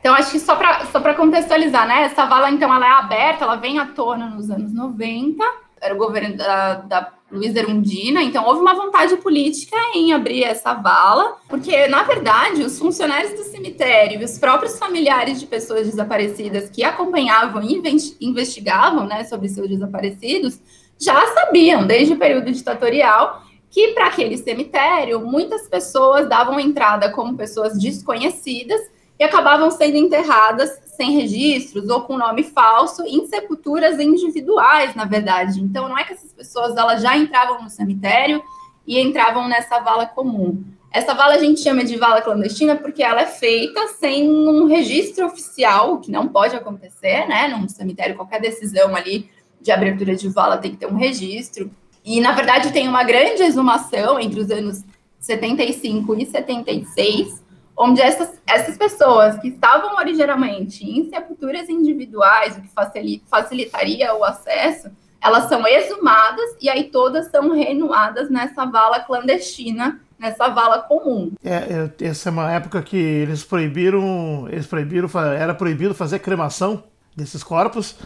Então, 0.00 0.14
acho 0.14 0.32
que 0.32 0.40
só 0.40 0.54
para 0.56 0.84
só 0.86 1.00
contextualizar, 1.14 1.86
né? 1.86 2.02
Essa 2.02 2.26
vala, 2.26 2.50
então, 2.50 2.72
ela 2.74 2.86
é 2.86 2.90
aberta, 2.90 3.44
ela 3.44 3.56
vem 3.56 3.78
à 3.78 3.86
tona 3.86 4.28
nos 4.28 4.50
anos 4.50 4.74
90, 4.74 5.42
era 5.80 5.94
o 5.94 5.98
governo 5.98 6.36
da, 6.36 6.74
da 6.74 7.12
Luiz 7.30 7.54
Erundina, 7.54 8.22
então 8.22 8.44
houve 8.44 8.60
uma 8.60 8.74
vontade 8.74 9.16
política 9.16 9.76
em 9.94 10.12
abrir 10.12 10.44
essa 10.44 10.74
vala, 10.74 11.36
porque, 11.48 11.88
na 11.88 12.02
verdade, 12.02 12.62
os 12.62 12.78
funcionários 12.78 13.32
do 13.32 13.44
cemitério 13.44 14.20
e 14.20 14.24
os 14.24 14.38
próprios 14.38 14.78
familiares 14.78 15.40
de 15.40 15.46
pessoas 15.46 15.86
desaparecidas 15.86 16.70
que 16.70 16.84
acompanhavam 16.84 17.62
e 17.62 17.82
investigavam 18.20 19.06
né, 19.06 19.24
sobre 19.24 19.48
seus 19.48 19.68
desaparecidos 19.68 20.58
já 20.98 21.26
sabiam, 21.28 21.86
desde 21.86 22.14
o 22.14 22.18
período 22.18 22.50
ditatorial, 22.50 23.42
que 23.70 23.88
para 23.88 24.06
aquele 24.06 24.36
cemitério 24.36 25.20
muitas 25.20 25.68
pessoas 25.68 26.28
davam 26.28 26.60
entrada 26.60 27.10
como 27.10 27.36
pessoas 27.36 27.78
desconhecidas 27.78 28.80
e 29.18 29.24
acabavam 29.24 29.70
sendo 29.70 29.96
enterradas 29.96 30.80
sem 30.96 31.12
registros 31.12 31.88
ou 31.88 32.02
com 32.02 32.16
nome 32.16 32.44
falso 32.44 33.02
em 33.02 33.26
sepulturas 33.26 33.98
individuais, 33.98 34.94
na 34.94 35.04
verdade. 35.04 35.60
Então 35.60 35.88
não 35.88 35.98
é 35.98 36.04
que 36.04 36.12
essas 36.12 36.32
pessoas 36.32 36.76
elas 36.76 37.02
já 37.02 37.16
entravam 37.16 37.62
no 37.62 37.70
cemitério 37.70 38.42
e 38.86 39.00
entravam 39.00 39.48
nessa 39.48 39.80
vala 39.80 40.06
comum. 40.06 40.62
Essa 40.92 41.12
vala 41.12 41.34
a 41.34 41.38
gente 41.38 41.60
chama 41.60 41.84
de 41.84 41.96
vala 41.96 42.22
clandestina 42.22 42.76
porque 42.76 43.02
ela 43.02 43.22
é 43.22 43.26
feita 43.26 43.88
sem 43.98 44.30
um 44.30 44.66
registro 44.66 45.26
oficial, 45.26 45.98
que 45.98 46.12
não 46.12 46.28
pode 46.28 46.54
acontecer, 46.54 47.26
né? 47.26 47.48
Num 47.48 47.68
cemitério, 47.68 48.14
qualquer 48.14 48.40
decisão 48.40 48.94
ali 48.94 49.28
de 49.60 49.70
abertura 49.70 50.14
de 50.14 50.28
vala 50.28 50.58
tem 50.58 50.72
que 50.72 50.76
ter 50.76 50.86
um 50.86 50.96
registro. 50.96 51.70
E, 52.04 52.20
na 52.20 52.32
verdade, 52.32 52.72
tem 52.72 52.86
uma 52.86 53.02
grande 53.02 53.42
exumação 53.42 54.20
entre 54.20 54.40
os 54.40 54.50
anos 54.50 54.84
75 55.18 56.14
e 56.16 56.26
76, 56.26 57.42
onde 57.76 58.00
essas, 58.00 58.40
essas 58.46 58.76
pessoas 58.76 59.38
que 59.38 59.48
estavam 59.48 59.96
originalmente 59.96 60.84
em 60.84 61.08
sepulturas 61.08 61.68
individuais, 61.68 62.56
o 62.56 62.60
que 62.60 63.20
facilitaria 63.26 64.14
o 64.14 64.22
acesso, 64.22 64.90
elas 65.20 65.48
são 65.48 65.66
exumadas 65.66 66.54
e 66.60 66.68
aí 66.68 66.84
todas 66.84 67.30
são 67.30 67.50
renuadas 67.52 68.28
nessa 68.28 68.66
vala 68.66 69.00
clandestina, 69.00 69.98
nessa 70.18 70.48
vala 70.48 70.82
comum. 70.82 71.32
É, 71.42 71.90
é 72.00 72.06
essa 72.06 72.28
é 72.28 72.32
uma 72.32 72.52
época 72.52 72.82
que 72.82 72.96
eles 72.96 73.42
proibiram, 73.42 74.46
eles 74.50 74.66
proibiram, 74.66 75.08
era 75.34 75.54
proibido 75.54 75.94
fazer 75.94 76.18
cremação 76.18 76.84
desses 77.16 77.42
corpos, 77.42 77.96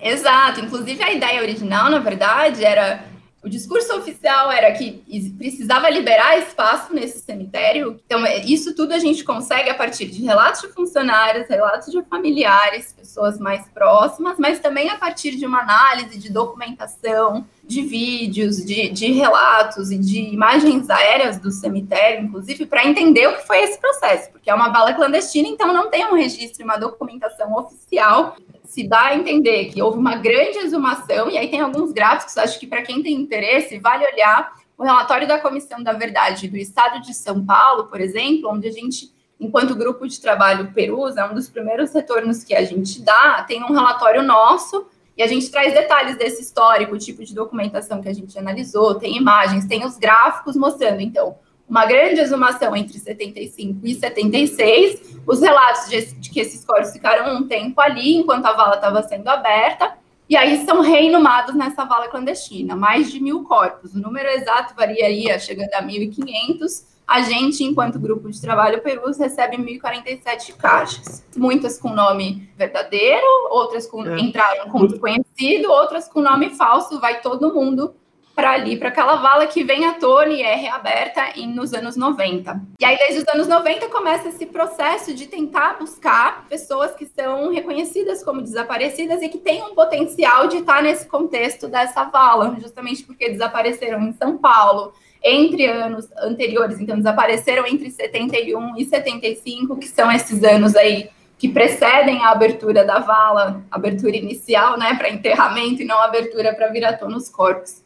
Exato. 0.00 0.60
Inclusive, 0.60 1.02
a 1.02 1.12
ideia 1.12 1.40
original, 1.40 1.90
na 1.90 1.98
verdade, 1.98 2.64
era. 2.64 3.04
O 3.42 3.48
discurso 3.48 3.94
oficial 3.96 4.50
era 4.50 4.72
que 4.72 5.04
precisava 5.38 5.88
liberar 5.88 6.36
espaço 6.36 6.92
nesse 6.92 7.20
cemitério. 7.20 8.00
Então, 8.04 8.26
é, 8.26 8.38
isso 8.44 8.74
tudo 8.74 8.92
a 8.92 8.98
gente 8.98 9.22
consegue 9.22 9.70
a 9.70 9.74
partir 9.74 10.06
de 10.06 10.24
relatos 10.24 10.62
de 10.62 10.68
funcionários, 10.68 11.46
relatos 11.48 11.92
de 11.92 12.02
familiares, 12.10 12.92
pessoas 12.92 13.38
mais 13.38 13.68
próximas, 13.68 14.36
mas 14.36 14.58
também 14.58 14.90
a 14.90 14.96
partir 14.96 15.36
de 15.36 15.46
uma 15.46 15.60
análise 15.60 16.18
de 16.18 16.32
documentação, 16.32 17.46
de 17.66 17.82
vídeos, 17.82 18.64
de, 18.64 18.88
de 18.90 19.10
relatos 19.12 19.90
e 19.90 19.98
de 19.98 20.20
imagens 20.20 20.88
aéreas 20.88 21.38
do 21.38 21.50
cemitério, 21.50 22.24
inclusive, 22.24 22.64
para 22.64 22.86
entender 22.86 23.26
o 23.26 23.36
que 23.36 23.46
foi 23.46 23.58
esse 23.58 23.78
processo, 23.80 24.30
porque 24.30 24.48
é 24.48 24.54
uma 24.54 24.68
bala 24.68 24.94
clandestina, 24.94 25.48
então 25.48 25.72
não 25.72 25.90
tem 25.90 26.06
um 26.06 26.14
registro, 26.14 26.64
uma 26.64 26.76
documentação 26.76 27.52
oficial. 27.56 28.36
Se 28.64 28.86
dá 28.86 29.06
a 29.06 29.16
entender 29.16 29.66
que 29.66 29.82
houve 29.82 29.98
uma 29.98 30.16
grande 30.16 30.58
exumação, 30.58 31.28
e 31.28 31.36
aí 31.36 31.48
tem 31.48 31.60
alguns 31.60 31.92
gráficos, 31.92 32.36
acho 32.38 32.58
que 32.60 32.66
para 32.66 32.82
quem 32.82 33.02
tem 33.02 33.14
interesse, 33.14 33.78
vale 33.78 34.06
olhar 34.12 34.52
o 34.78 34.84
relatório 34.84 35.26
da 35.26 35.38
Comissão 35.38 35.82
da 35.82 35.92
Verdade 35.92 36.48
do 36.48 36.56
Estado 36.56 37.00
de 37.00 37.14
São 37.14 37.44
Paulo, 37.44 37.84
por 37.84 38.00
exemplo, 38.00 38.50
onde 38.50 38.68
a 38.68 38.72
gente, 38.72 39.10
enquanto 39.40 39.74
grupo 39.74 40.06
de 40.06 40.20
trabalho 40.20 40.72
Perus, 40.72 41.16
é 41.16 41.24
um 41.24 41.34
dos 41.34 41.48
primeiros 41.48 41.92
retornos 41.92 42.44
que 42.44 42.54
a 42.54 42.62
gente 42.62 43.02
dá, 43.02 43.42
tem 43.42 43.64
um 43.64 43.72
relatório 43.72 44.22
nosso, 44.22 44.86
e 45.16 45.22
a 45.22 45.26
gente 45.26 45.50
traz 45.50 45.72
detalhes 45.72 46.16
desse 46.16 46.42
histórico, 46.42 46.98
tipo 46.98 47.24
de 47.24 47.34
documentação 47.34 48.02
que 48.02 48.08
a 48.08 48.12
gente 48.12 48.38
analisou, 48.38 48.96
tem 48.96 49.16
imagens, 49.16 49.66
tem 49.66 49.84
os 49.84 49.96
gráficos 49.96 50.56
mostrando, 50.56 51.00
então, 51.00 51.36
uma 51.68 51.86
grande 51.86 52.20
exumação 52.20 52.76
entre 52.76 52.98
75 52.98 53.80
e 53.82 53.94
76, 53.94 55.18
os 55.26 55.40
relatos 55.40 55.88
de, 55.88 56.14
de 56.14 56.30
que 56.30 56.38
esses 56.38 56.64
corpos 56.64 56.92
ficaram 56.92 57.34
um 57.36 57.48
tempo 57.48 57.80
ali, 57.80 58.14
enquanto 58.14 58.46
a 58.46 58.52
vala 58.52 58.76
estava 58.76 59.02
sendo 59.02 59.26
aberta, 59.28 59.96
e 60.28 60.36
aí 60.36 60.64
são 60.64 60.80
reinumados 60.80 61.54
nessa 61.54 61.84
vala 61.84 62.08
clandestina, 62.08 62.74
mais 62.76 63.10
de 63.10 63.20
mil 63.20 63.44
corpos. 63.44 63.94
O 63.94 63.98
número 63.98 64.28
exato 64.28 64.74
variaria, 64.74 65.38
chegando 65.38 65.72
a 65.72 65.82
1.500. 65.82 66.95
A 67.06 67.22
gente, 67.22 67.62
enquanto 67.62 68.00
grupo 68.00 68.28
de 68.28 68.40
trabalho 68.40 68.82
Perus, 68.82 69.16
recebe 69.16 69.56
1.047 69.56 70.56
caixas. 70.56 71.24
Muitas 71.36 71.78
com 71.78 71.90
nome 71.90 72.50
verdadeiro, 72.56 73.26
outras 73.50 73.86
com, 73.86 74.04
é. 74.04 74.18
entraram 74.18 74.68
com 74.70 74.86
desconhecido, 74.86 75.70
outras 75.70 76.08
com 76.08 76.20
nome 76.20 76.50
falso. 76.50 76.98
Vai 77.00 77.20
todo 77.20 77.54
mundo 77.54 77.94
para 78.36 78.50
ali, 78.50 78.76
para 78.76 78.90
aquela 78.90 79.16
vala 79.16 79.46
que 79.46 79.64
vem 79.64 79.86
à 79.86 79.94
tona 79.94 80.28
e 80.28 80.42
é 80.42 80.54
reaberta 80.56 81.22
em, 81.36 81.46
nos 81.46 81.72
anos 81.72 81.96
90. 81.96 82.60
E 82.78 82.84
aí, 82.84 82.98
desde 82.98 83.20
os 83.20 83.28
anos 83.28 83.48
90, 83.48 83.88
começa 83.88 84.28
esse 84.28 84.44
processo 84.44 85.14
de 85.14 85.26
tentar 85.26 85.78
buscar 85.78 86.44
pessoas 86.46 86.94
que 86.94 87.06
são 87.06 87.50
reconhecidas 87.50 88.22
como 88.22 88.42
desaparecidas 88.42 89.22
e 89.22 89.30
que 89.30 89.38
têm 89.38 89.62
um 89.62 89.74
potencial 89.74 90.48
de 90.48 90.58
estar 90.58 90.82
nesse 90.82 91.06
contexto 91.06 91.66
dessa 91.66 92.04
vala, 92.04 92.54
justamente 92.60 93.04
porque 93.04 93.30
desapareceram 93.30 94.02
em 94.02 94.12
São 94.12 94.36
Paulo, 94.36 94.92
entre 95.22 95.66
anos 95.66 96.08
anteriores, 96.18 96.80
então 96.80 96.96
desapareceram 96.96 97.66
entre 97.66 97.90
71 97.90 98.76
e 98.78 98.84
75, 98.84 99.76
que 99.76 99.88
são 99.88 100.10
esses 100.10 100.42
anos 100.44 100.76
aí 100.76 101.10
que 101.38 101.48
precedem 101.48 102.24
a 102.24 102.30
abertura 102.30 102.84
da 102.84 102.98
vala, 102.98 103.62
abertura 103.70 104.16
inicial, 104.16 104.78
né, 104.78 104.94
para 104.94 105.10
enterramento 105.10 105.82
e 105.82 105.84
não 105.84 106.00
abertura 106.00 106.54
para 106.54 106.68
viratão 106.68 107.10
nos 107.10 107.28
corpos. 107.28 107.82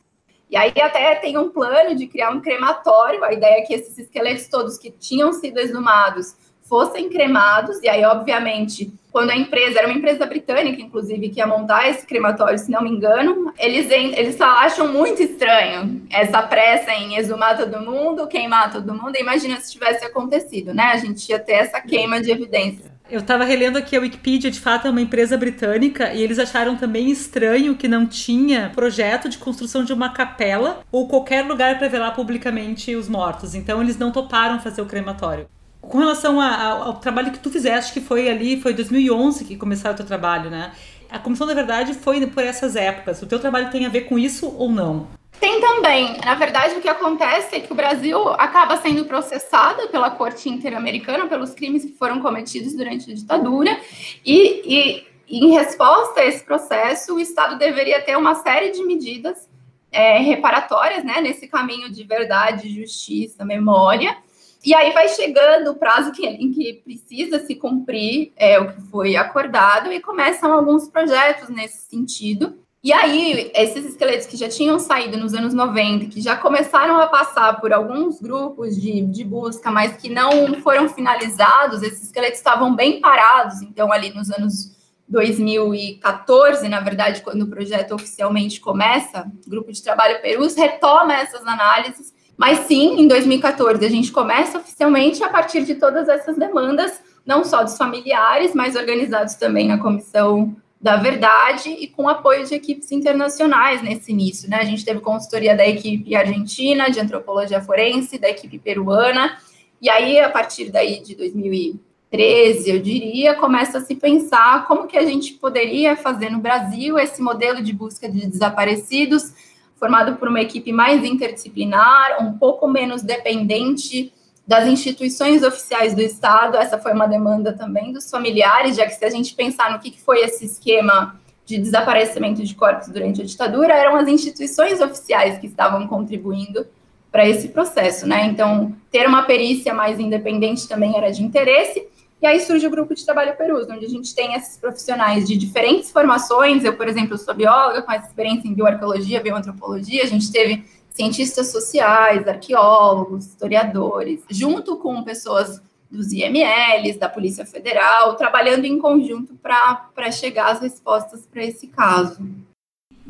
E 0.48 0.56
aí 0.56 0.72
até 0.80 1.14
tem 1.16 1.38
um 1.38 1.48
plano 1.48 1.94
de 1.94 2.06
criar 2.06 2.30
um 2.30 2.40
crematório, 2.40 3.22
a 3.24 3.32
ideia 3.32 3.60
é 3.60 3.62
que 3.62 3.74
esses 3.74 3.96
esqueletos 3.98 4.48
todos 4.48 4.78
que 4.78 4.90
tinham 4.90 5.32
sido 5.32 5.58
exumados 5.58 6.36
fossem 6.62 7.08
cremados, 7.08 7.82
e 7.82 7.88
aí, 7.88 8.04
obviamente, 8.04 8.92
quando 9.10 9.30
a 9.30 9.36
empresa, 9.36 9.78
era 9.78 9.88
uma 9.88 9.96
empresa 9.96 10.24
britânica, 10.26 10.80
inclusive, 10.80 11.28
que 11.28 11.38
ia 11.38 11.46
montar 11.46 11.88
esse 11.88 12.06
crematório, 12.06 12.58
se 12.58 12.70
não 12.70 12.82
me 12.82 12.90
engano, 12.90 13.52
eles, 13.58 13.90
eles 13.90 14.40
acham 14.40 14.92
muito 14.92 15.22
estranho 15.22 16.02
essa 16.10 16.42
pressa 16.42 16.92
em 16.92 17.16
exumar 17.16 17.56
todo 17.56 17.80
mundo, 17.80 18.28
queimar 18.28 18.72
todo 18.72 18.94
mundo. 18.94 19.16
Imagina 19.16 19.60
se 19.60 19.72
tivesse 19.72 20.04
acontecido, 20.04 20.72
né? 20.72 20.84
A 20.92 20.96
gente 20.96 21.28
ia 21.28 21.38
ter 21.38 21.54
essa 21.54 21.80
queima 21.80 22.20
de 22.20 22.30
evidência. 22.30 22.90
Eu 23.10 23.18
estava 23.18 23.42
relendo 23.42 23.76
aqui 23.76 23.96
a 23.96 24.00
Wikipedia, 24.00 24.52
de 24.52 24.60
fato 24.60 24.86
é 24.86 24.90
uma 24.90 25.00
empresa 25.00 25.36
britânica, 25.36 26.14
e 26.14 26.22
eles 26.22 26.38
acharam 26.38 26.76
também 26.76 27.10
estranho 27.10 27.74
que 27.74 27.88
não 27.88 28.06
tinha 28.06 28.70
projeto 28.72 29.28
de 29.28 29.36
construção 29.36 29.82
de 29.82 29.92
uma 29.92 30.10
capela 30.10 30.84
ou 30.92 31.08
qualquer 31.08 31.44
lugar 31.44 31.76
para 31.76 31.88
velar 31.88 32.14
publicamente 32.14 32.94
os 32.94 33.08
mortos. 33.08 33.56
Então 33.56 33.82
eles 33.82 33.98
não 33.98 34.12
toparam 34.12 34.60
fazer 34.60 34.80
o 34.80 34.86
crematório. 34.86 35.48
Com 35.80 35.98
relação 35.98 36.40
a, 36.40 36.46
a, 36.46 36.68
ao 36.86 36.94
trabalho 36.94 37.32
que 37.32 37.38
tu 37.38 37.50
fizeste, 37.50 37.92
que 37.92 38.00
foi 38.00 38.28
ali, 38.28 38.60
foi 38.60 38.74
2011 38.74 39.44
que 39.44 39.56
começou 39.56 39.90
o 39.90 39.94
teu 39.94 40.06
trabalho, 40.06 40.50
né? 40.50 40.72
A 41.10 41.18
Comissão 41.18 41.46
da 41.46 41.54
Verdade 41.54 41.94
foi 41.94 42.24
por 42.26 42.44
essas 42.44 42.76
épocas. 42.76 43.20
O 43.20 43.26
teu 43.26 43.38
trabalho 43.38 43.70
tem 43.70 43.84
a 43.84 43.88
ver 43.88 44.02
com 44.02 44.18
isso 44.18 44.54
ou 44.56 44.70
não? 44.70 45.08
Tem 45.40 45.60
também. 45.60 46.18
Na 46.24 46.34
verdade, 46.34 46.74
o 46.74 46.80
que 46.80 46.88
acontece 46.88 47.56
é 47.56 47.60
que 47.60 47.72
o 47.72 47.74
Brasil 47.74 48.28
acaba 48.34 48.76
sendo 48.76 49.06
processado 49.06 49.88
pela 49.88 50.10
Corte 50.10 50.48
Interamericana 50.48 51.26
pelos 51.26 51.54
crimes 51.54 51.84
que 51.84 51.92
foram 51.92 52.20
cometidos 52.20 52.74
durante 52.74 53.10
a 53.10 53.14
ditadura, 53.14 53.80
e, 54.24 54.62
e 54.66 55.10
em 55.30 55.52
resposta 55.52 56.20
a 56.20 56.26
esse 56.26 56.44
processo, 56.44 57.14
o 57.14 57.20
Estado 57.20 57.56
deveria 57.56 58.02
ter 58.02 58.16
uma 58.16 58.34
série 58.34 58.70
de 58.70 58.84
medidas 58.84 59.48
é, 59.90 60.18
reparatórias, 60.18 61.02
né, 61.04 61.20
nesse 61.20 61.48
caminho 61.48 61.90
de 61.90 62.04
verdade, 62.04 62.68
justiça, 62.68 63.44
memória. 63.44 64.16
E 64.64 64.74
aí 64.74 64.92
vai 64.92 65.08
chegando 65.08 65.70
o 65.70 65.76
prazo 65.76 66.12
que, 66.12 66.26
em 66.26 66.52
que 66.52 66.82
precisa 66.84 67.38
se 67.40 67.54
cumprir 67.54 68.32
é, 68.36 68.58
o 68.58 68.72
que 68.72 68.80
foi 68.82 69.16
acordado, 69.16 69.92
e 69.92 70.00
começam 70.00 70.52
alguns 70.52 70.88
projetos 70.88 71.48
nesse 71.48 71.88
sentido. 71.88 72.58
E 72.82 72.94
aí, 72.94 73.50
esses 73.54 73.84
esqueletos 73.84 74.26
que 74.26 74.38
já 74.38 74.48
tinham 74.48 74.78
saído 74.78 75.18
nos 75.18 75.34
anos 75.34 75.52
90, 75.52 76.06
que 76.06 76.20
já 76.20 76.34
começaram 76.34 76.98
a 76.98 77.08
passar 77.08 77.60
por 77.60 77.74
alguns 77.74 78.20
grupos 78.20 78.74
de, 78.80 79.02
de 79.02 79.22
busca, 79.22 79.70
mas 79.70 79.96
que 79.98 80.08
não 80.08 80.54
foram 80.62 80.88
finalizados, 80.88 81.82
esses 81.82 82.04
esqueletos 82.04 82.38
estavam 82.38 82.74
bem 82.74 82.98
parados. 82.98 83.60
Então, 83.60 83.92
ali 83.92 84.14
nos 84.14 84.30
anos 84.30 84.80
2014, 85.10 86.68
na 86.68 86.80
verdade, 86.80 87.20
quando 87.20 87.42
o 87.42 87.48
projeto 87.48 87.94
oficialmente 87.94 88.60
começa, 88.60 89.30
o 89.46 89.50
grupo 89.50 89.70
de 89.72 89.82
trabalho 89.82 90.22
Perus 90.22 90.54
retoma 90.54 91.14
essas 91.14 91.46
análises. 91.46 92.14
Mas 92.40 92.60
sim, 92.60 92.98
em 92.98 93.06
2014, 93.06 93.84
a 93.84 93.90
gente 93.90 94.10
começa 94.10 94.56
oficialmente 94.56 95.22
a 95.22 95.28
partir 95.28 95.62
de 95.62 95.74
todas 95.74 96.08
essas 96.08 96.38
demandas, 96.38 96.98
não 97.24 97.44
só 97.44 97.62
dos 97.62 97.76
familiares, 97.76 98.54
mas 98.54 98.76
organizados 98.76 99.34
também 99.34 99.68
na 99.68 99.76
comissão 99.76 100.56
da 100.80 100.96
verdade 100.96 101.68
e 101.68 101.86
com 101.86 102.08
apoio 102.08 102.46
de 102.46 102.54
equipes 102.54 102.90
internacionais 102.92 103.82
nesse 103.82 104.10
início, 104.12 104.48
né? 104.48 104.56
A 104.56 104.64
gente 104.64 104.82
teve 104.86 105.00
consultoria 105.00 105.54
da 105.54 105.68
equipe 105.68 106.16
argentina 106.16 106.90
de 106.90 106.98
antropologia 106.98 107.60
forense, 107.60 108.18
da 108.18 108.30
equipe 108.30 108.58
peruana, 108.58 109.36
e 109.78 109.90
aí 109.90 110.18
a 110.18 110.30
partir 110.30 110.70
daí 110.70 111.02
de 111.02 111.14
2013, 111.16 112.70
eu 112.70 112.80
diria, 112.80 113.34
começa 113.34 113.76
a 113.76 113.80
se 113.82 113.94
pensar 113.96 114.66
como 114.66 114.86
que 114.86 114.96
a 114.96 115.04
gente 115.04 115.34
poderia 115.34 115.94
fazer 115.94 116.30
no 116.30 116.38
Brasil 116.38 116.98
esse 116.98 117.20
modelo 117.20 117.62
de 117.62 117.74
busca 117.74 118.08
de 118.08 118.26
desaparecidos, 118.26 119.34
formado 119.80 120.16
por 120.16 120.28
uma 120.28 120.42
equipe 120.42 120.70
mais 120.72 121.02
interdisciplinar, 121.02 122.22
um 122.22 122.36
pouco 122.36 122.68
menos 122.68 123.02
dependente 123.02 124.12
das 124.46 124.66
instituições 124.66 125.42
oficiais 125.42 125.94
do 125.94 126.02
Estado, 126.02 126.56
essa 126.56 126.76
foi 126.76 126.92
uma 126.92 127.06
demanda 127.06 127.52
também 127.52 127.92
dos 127.92 128.10
familiares, 128.10 128.76
já 128.76 128.84
que 128.84 128.92
se 128.92 129.04
a 129.04 129.10
gente 129.10 129.34
pensar 129.34 129.72
no 129.72 129.78
que 129.78 129.98
foi 129.98 130.20
esse 130.20 130.44
esquema 130.44 131.18
de 131.46 131.56
desaparecimento 131.56 132.44
de 132.44 132.54
corpos 132.54 132.88
durante 132.88 133.22
a 133.22 133.24
ditadura, 133.24 133.72
eram 133.72 133.96
as 133.96 134.06
instituições 134.06 134.80
oficiais 134.80 135.38
que 135.38 135.46
estavam 135.46 135.86
contribuindo 135.86 136.66
para 137.10 137.28
esse 137.28 137.48
processo, 137.48 138.06
né? 138.06 138.26
Então, 138.26 138.72
ter 138.90 139.06
uma 139.06 139.22
perícia 139.22 139.74
mais 139.74 139.98
independente 139.98 140.68
também 140.68 140.96
era 140.96 141.10
de 141.10 141.22
interesse. 141.22 141.86
E 142.22 142.26
aí 142.26 142.38
surge 142.40 142.66
o 142.66 142.70
grupo 142.70 142.94
de 142.94 143.04
trabalho 143.04 143.34
Perus, 143.36 143.66
onde 143.70 143.86
a 143.86 143.88
gente 143.88 144.14
tem 144.14 144.34
esses 144.34 144.58
profissionais 144.58 145.26
de 145.26 145.36
diferentes 145.36 145.90
formações. 145.90 146.64
Eu, 146.64 146.76
por 146.76 146.86
exemplo, 146.86 147.16
sou 147.16 147.34
bióloga 147.34 147.80
com 147.80 147.92
experiência 147.92 148.46
em 148.46 148.54
bioarqueologia, 148.54 149.22
bioantropologia. 149.22 150.02
A 150.02 150.06
gente 150.06 150.30
teve 150.30 150.64
cientistas 150.90 151.50
sociais, 151.50 152.28
arqueólogos, 152.28 153.26
historiadores, 153.26 154.22
junto 154.28 154.76
com 154.76 155.02
pessoas 155.02 155.62
dos 155.90 156.12
IMLs, 156.12 156.98
da 156.98 157.08
Polícia 157.08 157.46
Federal, 157.46 158.14
trabalhando 158.16 158.64
em 158.66 158.78
conjunto 158.78 159.34
para 159.34 160.12
chegar 160.12 160.52
às 160.52 160.60
respostas 160.60 161.26
para 161.26 161.42
esse 161.42 161.68
caso. 161.68 162.22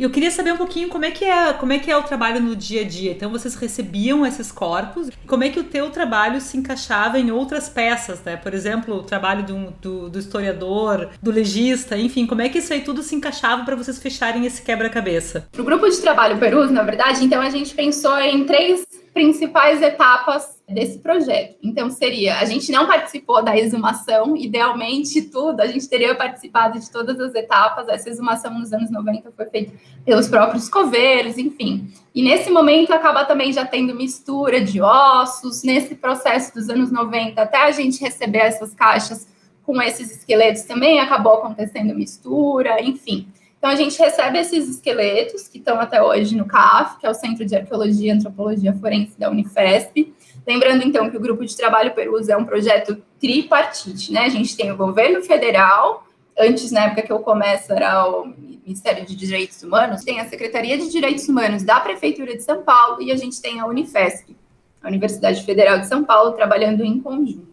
Eu 0.01 0.09
queria 0.09 0.31
saber 0.31 0.51
um 0.51 0.57
pouquinho 0.57 0.89
como 0.89 1.05
é 1.05 1.11
que 1.11 1.27
é, 1.27 1.53
como 1.53 1.75
é 1.75 1.79
que 1.79 1.91
é 1.91 1.97
o 1.97 2.03
trabalho 2.03 2.41
no 2.41 2.57
dia 2.57 2.81
a 2.81 2.85
dia. 2.85 3.13
Então 3.13 3.31
vocês 3.31 3.55
recebiam 3.55 4.25
esses 4.25 4.51
corpos, 4.51 5.11
como 5.27 5.45
é 5.45 5.51
que 5.51 5.61
o 5.61 5.65
teu 5.65 5.91
trabalho 5.91 6.41
se 6.41 6.57
encaixava 6.57 7.19
em 7.19 7.31
outras 7.31 7.69
peças, 7.69 8.23
né? 8.25 8.35
Por 8.35 8.55
exemplo, 8.55 8.97
o 8.97 9.03
trabalho 9.03 9.45
do, 9.45 9.71
do, 9.79 10.09
do 10.09 10.19
historiador, 10.19 11.11
do 11.23 11.31
legista, 11.31 11.99
enfim, 11.99 12.27
como 12.27 12.41
é 12.41 12.49
que 12.49 12.59
isso 12.59 12.73
aí 12.73 12.81
tudo 12.81 13.03
se 13.03 13.15
encaixava 13.15 13.63
para 13.63 13.77
vocês 13.77 13.99
fecharem 13.99 14.47
esse 14.47 14.63
quebra-cabeça? 14.63 15.47
O 15.59 15.63
grupo 15.63 15.87
de 15.87 15.99
trabalho 15.99 16.39
Perus, 16.39 16.71
na 16.71 16.83
verdade, 16.83 17.23
então 17.23 17.43
a 17.43 17.51
gente 17.51 17.75
pensou 17.75 18.19
em 18.21 18.47
três 18.47 18.87
principais 19.13 19.83
etapas 19.83 20.61
desse 20.69 20.99
projeto. 20.99 21.57
Então, 21.63 21.91
seria: 21.91 22.39
a 22.39 22.45
gente 22.45 22.71
não 22.71 22.87
participou 22.87 23.43
da 23.43 23.57
exumação, 23.59 24.37
idealmente, 24.37 25.23
tudo, 25.23 25.61
a 25.61 25.67
gente 25.67 25.89
teria 25.89 26.15
participado 26.15 26.79
de 26.79 26.91
todas 26.91 27.19
as 27.21 27.35
etapas. 27.35 27.89
Essa 27.89 28.09
exumação 28.09 28.59
nos 28.59 28.73
anos 28.73 28.91
90 28.91 29.33
foi 29.37 29.47
feita 29.47 29.73
pelos 30.05 30.29
próprios 30.29 30.69
coveiros, 30.69 31.39
enfim. 31.39 31.91
E 32.15 32.23
nesse 32.23 32.51
momento 32.51 32.93
acaba 32.93 33.25
também 33.25 33.53
já 33.53 33.65
tendo 33.65 33.95
mistura 33.95 34.61
de 34.61 34.81
ossos. 34.81 35.63
Nesse 35.63 35.95
processo 35.95 36.55
dos 36.55 36.69
anos 36.69 36.93
90, 36.93 37.41
até 37.41 37.59
a 37.65 37.71
gente 37.73 38.01
receber 38.01 38.39
essas 38.39 38.73
caixas 38.73 39.29
com 39.65 39.81
esses 39.81 40.11
esqueletos 40.11 40.63
também 40.63 40.99
acabou 40.99 41.35
acontecendo 41.35 41.95
mistura, 41.95 42.83
enfim. 42.83 43.29
Então, 43.61 43.69
a 43.69 43.77
gente 43.77 43.99
recebe 43.99 44.39
esses 44.39 44.71
esqueletos, 44.71 45.47
que 45.47 45.59
estão 45.59 45.79
até 45.79 46.03
hoje 46.03 46.35
no 46.35 46.47
CAF, 46.47 46.99
que 46.99 47.05
é 47.05 47.11
o 47.11 47.15
Centro 47.15 47.45
de 47.45 47.55
Arqueologia 47.55 48.09
e 48.09 48.17
Antropologia 48.17 48.73
Forense 48.73 49.21
da 49.21 49.29
Unifesp. 49.29 50.15
Lembrando, 50.47 50.83
então, 50.83 51.11
que 51.11 51.17
o 51.19 51.21
Grupo 51.21 51.45
de 51.45 51.55
Trabalho 51.55 51.93
Perus 51.93 52.31
é 52.31 52.37
um 52.39 52.47
projeto 52.47 52.97
tripartite, 53.21 54.15
né? 54.15 54.21
A 54.21 54.29
gente 54.31 54.57
tem 54.57 54.73
o 54.73 54.77
governo 54.79 55.23
federal, 55.23 56.07
antes, 56.39 56.73
na 56.73 56.87
época 56.87 57.03
que 57.03 57.13
eu 57.13 57.19
começo, 57.19 57.71
era 57.71 58.09
o 58.09 58.33
Ministério 58.65 59.05
de 59.05 59.15
Direitos 59.15 59.63
Humanos, 59.63 60.05
tem 60.05 60.21
a 60.21 60.25
Secretaria 60.25 60.79
de 60.79 60.91
Direitos 60.91 61.29
Humanos 61.29 61.63
da 61.63 61.81
Prefeitura 61.81 62.35
de 62.35 62.43
São 62.43 62.63
Paulo 62.63 63.03
e 63.03 63.13
a 63.13 63.17
gente 63.17 63.43
tem 63.43 63.61
a 63.61 63.67
Unifesp, 63.67 64.35
a 64.83 64.89
Universidade 64.89 65.45
Federal 65.45 65.79
de 65.81 65.87
São 65.87 66.03
Paulo, 66.03 66.33
trabalhando 66.33 66.83
em 66.83 66.99
conjunto. 66.99 67.50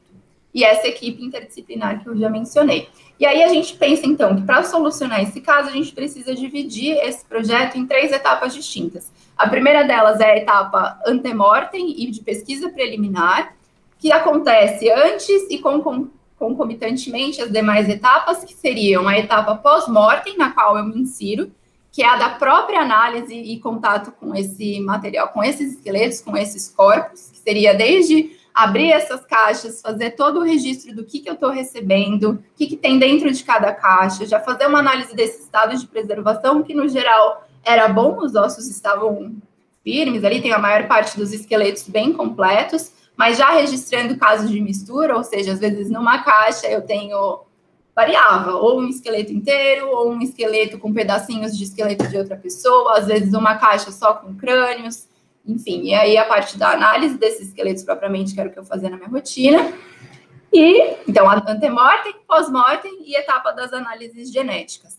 E 0.58 0.64
essa 0.64 0.88
equipe 0.88 1.24
interdisciplinar 1.24 2.02
que 2.02 2.10
eu 2.10 2.18
já 2.18 2.32
mencionei. 2.32 2.90
E 3.20 3.28
aí 3.28 3.44
a 3.44 3.48
gente 3.48 3.76
pensa, 3.76 4.08
então, 4.08 4.36
que 4.36 4.42
para 4.42 4.64
solucionar 4.64 5.22
esse 5.22 5.40
caso, 5.40 5.70
a 5.70 5.72
gente 5.72 5.92
precisa 5.92 6.34
dividir 6.34 6.98
esse 6.98 7.24
projeto 7.24 7.78
em 7.78 7.86
três 7.86 8.12
etapas 8.12 8.56
distintas. 8.56 9.12
A 9.38 9.48
primeira 9.48 9.84
delas 9.84 10.20
é 10.20 10.32
a 10.32 10.38
etapa 10.38 11.00
antemortem 11.06 12.02
e 12.02 12.10
de 12.10 12.22
pesquisa 12.22 12.70
preliminar, 12.70 13.54
que 14.00 14.12
acontece 14.12 14.90
antes 14.90 15.46
e 15.48 15.60
com, 15.60 16.10
concomitantemente 16.40 17.40
as 17.40 17.52
demais 17.52 17.88
etapas, 17.88 18.44
que 18.44 18.56
seriam 18.56 19.08
a 19.08 19.16
etapa 19.16 19.54
pós-mortem, 19.54 20.40
na 20.40 20.50
qual 20.54 20.76
eu 20.76 20.86
me 20.86 21.00
insiro, 21.00 21.52
que 21.92 22.02
é 22.02 22.08
a 22.08 22.16
da 22.16 22.30
própria 22.30 22.80
análise 22.80 23.36
e 23.36 23.60
contato 23.60 24.12
com 24.12 24.34
esse 24.34 24.80
material, 24.80 25.28
com 25.28 25.44
esses 25.44 25.74
esqueletos, 25.74 26.20
com 26.20 26.36
esses 26.36 26.68
corpos, 26.68 27.30
que 27.30 27.38
seria 27.38 27.76
desde 27.76 28.36
abrir 28.58 28.92
essas 28.92 29.24
caixas, 29.24 29.82
fazer 29.82 30.16
todo 30.16 30.40
o 30.40 30.44
registro 30.44 30.96
do 30.96 31.06
que, 31.06 31.20
que 31.20 31.30
eu 31.30 31.36
estou 31.36 31.52
recebendo, 31.52 32.32
o 32.32 32.40
que, 32.56 32.66
que 32.66 32.76
tem 32.76 32.98
dentro 32.98 33.32
de 33.32 33.44
cada 33.44 33.72
caixa, 33.72 34.26
já 34.26 34.40
fazer 34.40 34.66
uma 34.66 34.80
análise 34.80 35.16
desse 35.16 35.44
estado 35.44 35.78
de 35.78 35.86
preservação, 35.86 36.64
que 36.64 36.74
no 36.74 36.90
geral 36.90 37.48
era 37.64 37.88
bom, 37.88 38.18
os 38.18 38.34
ossos 38.34 38.68
estavam 38.68 39.36
firmes, 39.84 40.24
ali 40.24 40.42
tem 40.42 40.52
a 40.54 40.58
maior 40.58 40.88
parte 40.88 41.16
dos 41.16 41.32
esqueletos 41.32 41.88
bem 41.88 42.12
completos, 42.12 42.92
mas 43.16 43.38
já 43.38 43.52
registrando 43.52 44.18
casos 44.18 44.50
de 44.50 44.60
mistura, 44.60 45.16
ou 45.16 45.24
seja, 45.24 45.54
às 45.54 45.60
vezes 45.60 45.92
numa 45.92 46.24
caixa 46.24 46.66
eu 46.66 46.82
tenho 46.82 47.42
variava, 47.96 48.56
ou 48.56 48.80
um 48.80 48.88
esqueleto 48.88 49.32
inteiro, 49.32 49.88
ou 49.90 50.12
um 50.12 50.20
esqueleto 50.20 50.80
com 50.80 50.92
pedacinhos 50.92 51.56
de 51.56 51.64
esqueleto 51.64 52.08
de 52.08 52.18
outra 52.18 52.36
pessoa, 52.36 52.98
às 52.98 53.06
vezes 53.06 53.34
uma 53.36 53.56
caixa 53.58 53.92
só 53.92 54.16
com 54.16 54.36
crânios. 54.36 55.07
Enfim, 55.48 55.84
e 55.84 55.94
aí 55.94 56.18
a 56.18 56.26
parte 56.26 56.58
da 56.58 56.72
análise 56.72 57.18
desses 57.18 57.48
esqueletos 57.48 57.84
propriamente, 57.84 58.34
que 58.34 58.40
era 58.40 58.50
o 58.50 58.52
que 58.52 58.60
eu 58.60 58.66
fazia 58.66 58.90
na 58.90 58.98
minha 58.98 59.10
rotina. 59.10 59.74
E, 60.52 60.96
então, 61.08 61.30
antemortem, 61.30 62.16
pós-mortem 62.28 63.04
e 63.06 63.16
etapa 63.16 63.52
das 63.52 63.72
análises 63.72 64.32
genéticas. 64.32 64.98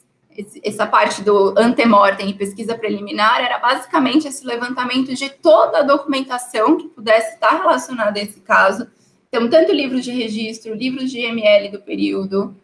Essa 0.63 0.87
parte 0.87 1.21
do 1.21 1.53
antemortem 1.59 2.31
e 2.31 2.35
pesquisa 2.35 2.79
preliminar 2.79 3.43
era 3.43 3.59
basicamente 3.59 4.29
esse 4.29 4.47
levantamento 4.47 5.13
de 5.13 5.29
toda 5.29 5.79
a 5.79 5.83
documentação 5.83 6.77
que 6.77 6.89
pudesse 6.89 7.35
estar 7.35 7.59
relacionada 7.59 8.19
a 8.19 8.23
esse 8.23 8.41
caso. 8.41 8.87
Então, 9.29 9.51
tanto 9.51 9.73
livros 9.73 10.05
de 10.05 10.13
registro, 10.13 10.75
livros 10.75 11.11
de 11.11 11.19
ML 11.19 11.71
do 11.71 11.81
período, 11.81 12.57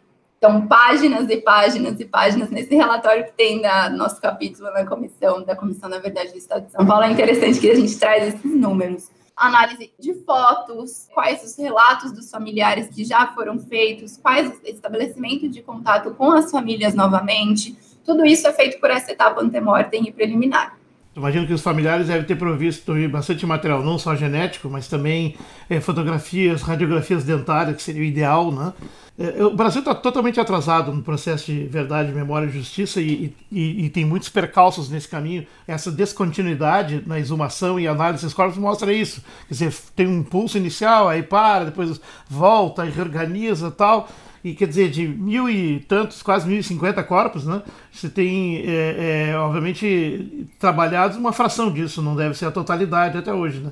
então, 0.45 0.67
páginas 0.67 1.27
e 1.27 1.37
páginas 1.37 1.99
e 1.99 2.05
páginas 2.05 2.51
nesse 2.51 2.75
relatório 2.75 3.25
que 3.25 3.31
tem 3.31 3.63
da 3.63 3.89
nosso 3.89 4.21
capítulo 4.21 4.71
na 4.71 4.85
comissão, 4.85 5.43
da 5.43 5.55
Comissão 5.55 5.89
da 5.89 5.97
Verdade 5.97 6.31
do 6.31 6.37
Estado 6.37 6.67
de 6.67 6.71
São 6.71 6.85
Paulo. 6.85 7.03
É 7.03 7.11
interessante 7.11 7.59
que 7.59 7.67
a 7.67 7.73
gente 7.73 7.97
traz 7.97 8.27
esses 8.27 8.55
números. 8.55 9.09
Análise 9.35 9.91
de 9.99 10.13
fotos, 10.23 11.07
quais 11.15 11.43
os 11.43 11.57
relatos 11.57 12.11
dos 12.11 12.29
familiares 12.29 12.89
que 12.89 13.03
já 13.03 13.25
foram 13.33 13.57
feitos, 13.57 14.17
quais 14.17 14.49
o 14.49 14.53
estabelecimento 14.65 15.49
de 15.49 15.63
contato 15.63 16.11
com 16.11 16.31
as 16.31 16.51
famílias 16.51 16.93
novamente. 16.93 17.75
Tudo 18.05 18.23
isso 18.23 18.47
é 18.47 18.53
feito 18.53 18.79
por 18.79 18.91
essa 18.91 19.11
etapa 19.11 19.41
antemortem 19.41 20.07
e 20.07 20.11
preliminar. 20.11 20.77
Imagino 21.15 21.47
que 21.47 21.53
os 21.53 21.61
familiares 21.61 22.07
devem 22.07 22.25
ter 22.25 22.35
provisto 22.35 22.93
bastante 23.09 23.45
material, 23.47 23.81
não 23.81 23.97
só 23.97 24.15
genético, 24.15 24.69
mas 24.69 24.87
também 24.87 25.35
é, 25.67 25.81
fotografias, 25.81 26.61
radiografias 26.61 27.23
dentárias, 27.23 27.77
que 27.77 27.81
seria 27.81 28.01
o 28.01 28.05
ideal, 28.05 28.51
né? 28.51 28.73
É, 29.17 29.43
o 29.45 29.55
Brasil 29.55 29.79
está 29.79 29.95
totalmente 29.95 30.41
atrasado 30.41 30.91
no 30.91 31.01
processo 31.01 31.45
de 31.45 31.65
verdade, 31.67 32.11
memória 32.11 32.47
e 32.47 32.49
justiça 32.49 32.99
e, 32.99 33.33
e, 33.49 33.85
e, 33.85 33.89
tem 33.89 34.03
muitos 34.03 34.27
percalços 34.27 34.89
nesse 34.89 35.07
caminho. 35.07 35.47
Essa 35.65 35.89
descontinuidade 35.89 37.01
na 37.05 37.17
exumação 37.17 37.79
e 37.79 37.87
análise 37.87 38.25
dos 38.25 38.33
corpos 38.33 38.57
mostra 38.57 38.91
isso. 38.91 39.23
Quer 39.47 39.53
dizer, 39.53 39.73
tem 39.95 40.05
um 40.05 40.19
impulso 40.19 40.57
inicial, 40.57 41.07
aí 41.07 41.23
para, 41.23 41.65
depois 41.65 41.99
volta 42.29 42.85
e 42.85 42.89
reorganiza 42.89 43.71
tal. 43.71 44.09
E 44.43 44.53
quer 44.53 44.67
dizer, 44.67 44.91
de 44.91 45.07
mil 45.07 45.49
e 45.49 45.79
tantos, 45.79 46.21
quase 46.21 46.47
mil 46.47 46.59
e 46.59 46.63
cinquenta 46.63 47.01
corpos, 47.01 47.45
né? 47.45 47.63
Você 47.91 48.09
tem, 48.09 48.57
é, 48.67 49.29
é, 49.31 49.37
obviamente, 49.37 50.45
trabalhados 50.59 51.17
uma 51.17 51.31
fração 51.33 51.71
disso, 51.71 52.01
não 52.01 52.15
deve 52.15 52.37
ser 52.37 52.45
a 52.45 52.51
totalidade 52.51 53.17
até 53.17 53.33
hoje, 53.33 53.61
né? 53.61 53.71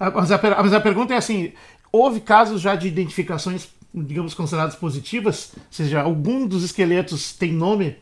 Mas 0.00 0.32
a, 0.32 0.40
mas 0.62 0.72
a 0.72 0.80
pergunta 0.80 1.14
é 1.14 1.16
assim: 1.18 1.52
houve 1.92 2.20
casos 2.20 2.60
já 2.60 2.74
de 2.74 2.88
identificações 2.88 3.68
digamos, 3.94 4.34
consideradas 4.34 4.74
positivas, 4.74 5.52
ou 5.54 5.62
seja, 5.70 6.00
algum 6.00 6.46
dos 6.46 6.62
esqueletos 6.62 7.32
tem 7.32 7.52
nome? 7.52 7.96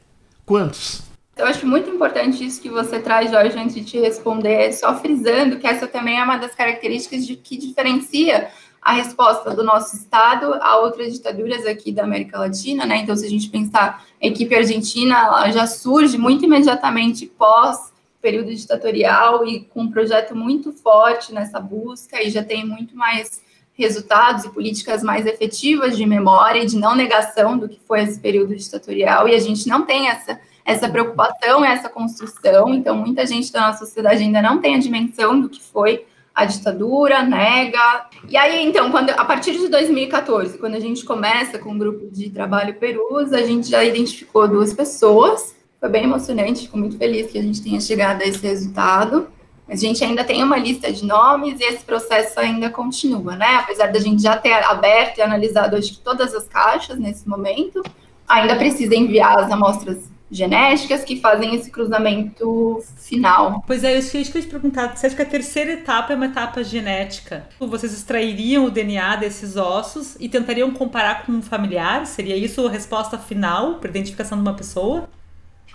Quantos? 0.47 1.03
Eu 1.37 1.47
acho 1.47 1.67
muito 1.67 1.89
importante 1.89 2.45
isso 2.45 2.61
que 2.61 2.69
você 2.69 3.01
traz, 3.01 3.31
Jorge, 3.31 3.59
antes 3.59 3.75
de 3.75 3.85
te 3.85 3.99
responder, 3.99 4.73
só 4.73 4.95
frisando 4.99 5.59
que 5.59 5.67
essa 5.67 5.87
também 5.87 6.19
é 6.19 6.25
uma 6.25 6.37
das 6.37 6.55
características 6.55 7.27
de 7.27 7.37
que 7.37 7.57
diferencia 7.57 8.51
a 8.83 8.93
resposta 8.93 9.51
do 9.55 9.63
nosso 9.63 9.97
Estado 9.97 10.55
a 10.55 10.79
outras 10.79 11.13
ditaduras 11.13 11.67
aqui 11.67 11.93
da 11.93 12.05
América 12.05 12.39
Latina, 12.39 12.87
né? 12.87 12.99
Então, 12.99 13.15
se 13.15 13.27
a 13.27 13.31
gente 13.31 13.49
pensar 13.49 14.05
a 14.23 14.27
equipe 14.27 14.55
argentina, 14.55 15.17
ela 15.17 15.51
já 15.51 15.67
surge 15.67 16.17
muito 16.17 16.45
imediatamente 16.45 17.27
pós 17.27 17.91
período 18.21 18.55
ditatorial 18.55 19.47
e 19.47 19.61
com 19.61 19.83
um 19.83 19.91
projeto 19.91 20.37
muito 20.37 20.73
forte 20.73 21.33
nessa 21.33 21.59
busca 21.59 22.23
e 22.23 22.31
já 22.31 22.43
tem 22.43 22.67
muito 22.67 22.95
mais 22.95 23.43
resultados 23.75 24.45
e 24.45 24.51
políticas 24.51 25.03
mais 25.03 25.27
efetivas 25.27 25.97
de 25.97 26.05
memória 26.05 26.63
e 26.63 26.67
de 26.67 26.77
não 26.77 26.95
negação 26.95 27.57
do 27.57 27.69
que 27.69 27.81
foi 27.87 28.03
esse 28.03 28.21
período 28.21 28.55
ditatorial 28.55 29.29
e 29.29 29.35
a 29.35 29.39
gente 29.39 29.69
não 29.69 29.87
tem 29.87 30.09
essa 30.09 30.39
essa 30.63 30.89
preocupação, 30.89 31.65
essa 31.65 31.89
construção, 31.89 32.73
então 32.75 32.95
muita 32.95 33.27
gente 33.27 33.51
da 33.51 33.67
nossa 33.67 33.85
sociedade 33.85 34.23
ainda 34.23 34.41
não 34.41 34.61
tem 34.61 34.77
a 34.77 34.79
dimensão 34.79 35.41
do 35.41 35.49
que 35.49 35.61
foi 35.61 36.05
a 36.35 36.45
ditadura, 36.45 37.23
nega. 37.23 38.07
E 38.29 38.37
aí, 38.37 38.65
então, 38.65 38.91
quando, 38.91 39.11
a 39.11 39.25
partir 39.25 39.53
de 39.53 39.69
2014, 39.69 40.59
quando 40.59 40.75
a 40.75 40.81
gente 40.81 41.05
começa 41.05 41.59
com 41.59 41.71
o 41.71 41.73
um 41.73 41.79
grupo 41.79 42.09
de 42.11 42.31
trabalho 42.31 42.75
Perus, 42.75 43.33
a 43.33 43.43
gente 43.43 43.69
já 43.69 43.85
identificou 43.85 44.47
duas 44.47 44.73
pessoas. 44.73 45.57
Foi 45.79 45.89
bem 45.89 46.05
emocionante, 46.05 46.63
fico 46.63 46.79
muito 46.79 46.97
feliz 46.97 47.31
que 47.31 47.39
a 47.39 47.43
gente 47.43 47.63
tenha 47.63 47.81
chegado 47.81 48.23
a 48.23 48.27
esse 48.27 48.47
resultado. 48.47 49.29
Mas 49.71 49.79
a 49.85 49.87
gente 49.87 50.03
ainda 50.03 50.25
tem 50.25 50.43
uma 50.43 50.59
lista 50.59 50.93
de 50.93 51.07
nomes 51.07 51.61
e 51.61 51.63
esse 51.63 51.85
processo 51.85 52.41
ainda 52.41 52.69
continua, 52.69 53.37
né? 53.37 53.55
Apesar 53.55 53.87
da 53.87 54.01
gente 54.01 54.21
já 54.21 54.37
ter 54.37 54.53
aberto 54.65 55.19
e 55.19 55.23
analisado, 55.23 55.77
acho 55.77 55.93
que 55.93 56.01
todas 56.01 56.35
as 56.35 56.49
caixas 56.49 56.99
nesse 56.99 57.29
momento, 57.29 57.81
ainda 58.29 58.57
precisa 58.57 58.97
enviar 58.97 59.39
as 59.39 59.49
amostras 59.53 60.11
genéticas 60.29 61.05
que 61.05 61.21
fazem 61.21 61.55
esse 61.55 61.71
cruzamento 61.71 62.83
final. 62.97 63.63
Pois 63.65 63.85
é, 63.85 63.97
eu 63.97 64.01
ia 64.01 64.25
te 64.25 64.43
perguntar. 64.49 64.97
Você 64.97 65.07
acha 65.07 65.15
que 65.15 65.23
a 65.23 65.27
terceira 65.27 65.73
etapa 65.73 66.13
é 66.13 66.17
uma 66.17 66.27
etapa 66.27 66.65
genética? 66.65 67.47
Vocês 67.61 67.93
extrairiam 67.93 68.65
o 68.65 68.71
DNA 68.71 69.17
desses 69.17 69.57
ossos 69.57 70.17
e 70.19 70.29
tentariam 70.29 70.73
comparar 70.73 71.25
com 71.25 71.33
um 71.33 71.43
familiar? 71.43 72.07
Seria 72.07 72.37
isso 72.37 72.67
a 72.67 72.71
resposta 72.71 73.19
final 73.19 73.77
para 73.77 73.91
identificação 73.91 74.37
de 74.37 74.43
uma 74.43 74.55
pessoa? 74.55 75.09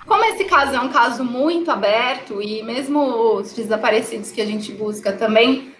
Como 0.06 0.24
esse 0.26 0.46
caso 0.46 0.76
é 0.76 0.80
um 0.80 0.90
caso 0.90 1.24
muito 1.24 1.72
aberto 1.72 2.42
e 2.42 2.62
mesmo 2.64 3.00
os 3.38 3.54
desaparecidos 3.54 4.32
que 4.32 4.42
a 4.42 4.46
gente 4.46 4.72
busca 4.72 5.12
também 5.12 5.74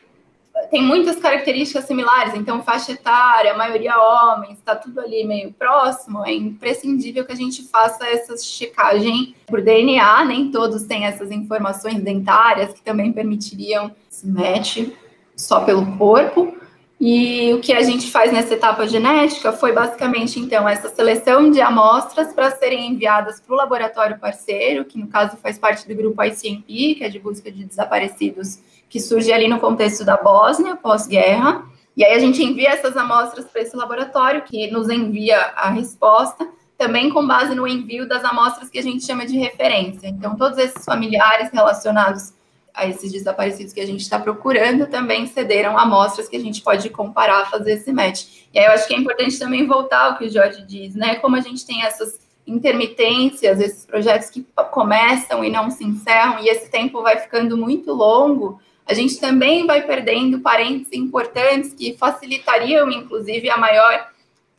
tem 0.72 0.82
muitas 0.82 1.18
características 1.18 1.86
similares, 1.86 2.34
então 2.34 2.64
faixa 2.64 2.94
etária, 2.94 3.56
maioria 3.56 3.98
homens, 3.98 4.58
está 4.58 4.76
tudo 4.76 5.00
ali 5.00 5.24
meio 5.24 5.54
próximo, 5.54 6.26
é 6.26 6.34
imprescindível 6.34 7.26
que 7.26 7.34
a 7.34 7.36
gente 7.36 7.64
faça 7.64 8.06
essa 8.08 8.36
checagem 8.38 9.36
por 9.46 9.62
DNA, 9.62 10.26
nem 10.26 10.50
todos 10.52 10.84
têm 10.84 11.06
essas 11.06 11.30
informações 11.30 12.02
dentárias 12.02 12.74
que 12.74 12.82
também 12.82 13.12
permitiriam 13.12 13.92
se 14.10 14.28
match 14.28 14.90
só 15.36 15.60
pelo 15.60 15.86
corpo. 15.98 16.58
E 17.00 17.54
o 17.54 17.60
que 17.60 17.74
a 17.74 17.82
gente 17.82 18.10
faz 18.10 18.32
nessa 18.32 18.54
etapa 18.54 18.88
genética 18.88 19.52
foi 19.52 19.74
basicamente, 19.74 20.40
então, 20.40 20.68
essa 20.68 20.88
seleção 20.88 21.52
de 21.52 21.60
amostras 21.60 22.34
para 22.34 22.52
serem 22.52 22.90
enviadas 22.90 23.42
para 23.42 23.54
o 23.54 23.58
laboratório 23.58 24.18
parceiro, 24.18 24.86
que 24.86 24.98
no 24.98 25.08
caso 25.08 25.36
faz 25.38 25.58
parte 25.58 25.86
do 25.88 25.94
grupo 25.94 26.24
ICMP, 26.24 26.96
que 26.96 27.04
é 27.04 27.10
de 27.10 27.20
busca 27.20 27.52
de 27.52 27.66
desaparecidos 27.66 28.60
que 28.90 29.00
surge 29.00 29.32
ali 29.34 29.48
no 29.48 29.60
contexto 29.60 30.06
da 30.06 30.16
Bósnia, 30.16 30.78
pós-guerra. 30.78 31.66
E 31.98 32.06
aí 32.06 32.14
a 32.14 32.20
gente 32.20 32.42
envia 32.42 32.70
essas 32.70 32.96
amostras 32.96 33.46
para 33.46 33.62
esse 33.62 33.76
laboratório, 33.76 34.44
que 34.44 34.72
nos 34.72 34.90
envia 34.90 35.38
a 35.56 35.70
resposta, 35.70 36.48
também 36.78 37.10
com 37.10 37.28
base 37.28 37.54
no 37.56 37.68
envio 37.68 38.08
das 38.08 38.24
amostras 38.24 38.70
que 38.70 38.80
a 38.80 38.84
gente 38.84 39.06
chama 39.06 39.26
de 39.26 39.38
referência. 39.38 40.08
Então, 40.08 40.38
todos 40.38 40.58
esses 40.58 40.86
familiares 40.86 41.50
relacionados 41.52 42.34
a 42.76 42.88
esses 42.88 43.12
desaparecidos 43.12 43.74
que 43.74 43.80
a 43.80 43.86
gente 43.86 44.02
está 44.02 44.20
procurando 44.20 44.88
também 44.88 45.26
cederam 45.28 45.78
amostras 45.78 46.28
que 46.28 46.36
a 46.36 46.40
gente 46.40 46.62
pode 46.62 46.90
comparar, 46.90 47.50
fazer 47.50 47.74
esse 47.74 47.92
match. 47.94 48.26
E 48.54 48.60
aí 48.60 48.66
eu 48.66 48.72
acho 48.72 48.88
que 48.88 48.94
é 48.94 48.98
importante 48.98 49.40
também 49.40 49.66
voltar 49.66 50.06
ao 50.06 50.18
que 50.18 50.26
o 50.26 50.30
Jorge 50.30 50.62
diz, 50.64 50.96
né? 50.96 51.16
Como 51.16 51.36
a 51.36 51.42
gente 51.42 51.66
tem 51.66 51.84
essas 51.84 52.20
intermitências, 52.46 53.60
esses 53.60 53.86
projetos 53.86 54.30
que 54.30 54.46
começam 54.72 55.44
e 55.44 55.50
não 55.50 55.72
se 55.72 55.84
encerram, 55.84 56.40
e 56.40 56.50
esse 56.50 56.70
tempo 56.70 57.02
vai 57.02 57.18
ficando 57.18 57.58
muito 57.58 57.92
longo, 57.92 58.60
a 58.86 58.94
gente 58.94 59.20
também 59.20 59.66
vai 59.66 59.82
perdendo 59.82 60.40
parentes 60.42 60.92
importantes 60.94 61.74
que 61.74 61.98
facilitariam, 61.98 62.92
inclusive, 62.92 63.50
a 63.50 63.58
maior 63.58 64.08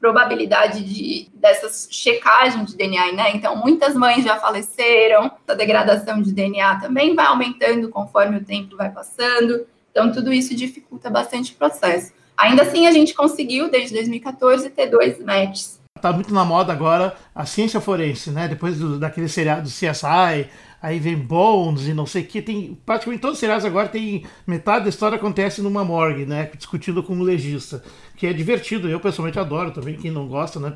probabilidade 0.06 0.84
de 0.84 1.28
dessas 1.34 1.88
checagem 1.90 2.64
de 2.64 2.76
DNA, 2.76 3.12
né? 3.12 3.32
Então, 3.34 3.56
muitas 3.56 3.94
mães 3.94 4.24
já 4.24 4.36
faleceram, 4.36 5.32
a 5.48 5.54
degradação 5.54 6.22
de 6.22 6.32
DNA 6.32 6.76
também 6.76 7.16
vai 7.16 7.26
aumentando 7.26 7.88
conforme 7.88 8.36
o 8.36 8.44
tempo 8.44 8.76
vai 8.76 8.88
passando. 8.88 9.66
Então, 9.90 10.12
tudo 10.12 10.32
isso 10.32 10.54
dificulta 10.54 11.10
bastante 11.10 11.52
o 11.52 11.56
processo. 11.56 12.12
Ainda 12.36 12.62
assim, 12.62 12.86
a 12.86 12.92
gente 12.92 13.14
conseguiu, 13.14 13.68
desde 13.68 13.94
2014, 13.94 14.70
ter 14.70 14.86
dois 14.86 15.18
matches. 15.18 15.80
Está 15.96 16.12
muito 16.12 16.32
na 16.32 16.44
moda 16.44 16.72
agora 16.72 17.16
a 17.34 17.44
ciência 17.44 17.80
forense, 17.80 18.30
né? 18.30 18.46
Depois 18.46 18.78
do, 18.78 18.98
daquele 18.98 19.28
seriado 19.28 19.62
do 19.62 19.68
CSI, 19.68 20.48
aí 20.80 20.98
vem 21.00 21.16
Bones 21.16 21.88
e 21.88 21.94
não 21.94 22.06
sei 22.06 22.22
o 22.22 22.26
que. 22.26 22.42
Tem, 22.42 22.78
praticamente 22.86 23.22
todos 23.22 23.36
os 23.36 23.40
seriados 23.40 23.64
agora 23.64 23.88
tem. 23.88 24.24
Metade 24.46 24.84
da 24.84 24.90
história 24.90 25.16
acontece 25.16 25.62
numa 25.62 25.84
morgue, 25.84 26.26
né? 26.26 26.50
Discutindo 26.56 27.02
com 27.02 27.14
um 27.14 27.22
legista. 27.22 27.82
Que 28.16 28.26
é 28.26 28.32
divertido, 28.32 28.88
eu 28.88 28.98
pessoalmente 28.98 29.38
adoro 29.38 29.70
também, 29.70 29.94
quem 29.96 30.10
não 30.10 30.26
gosta, 30.26 30.58
né? 30.58 30.74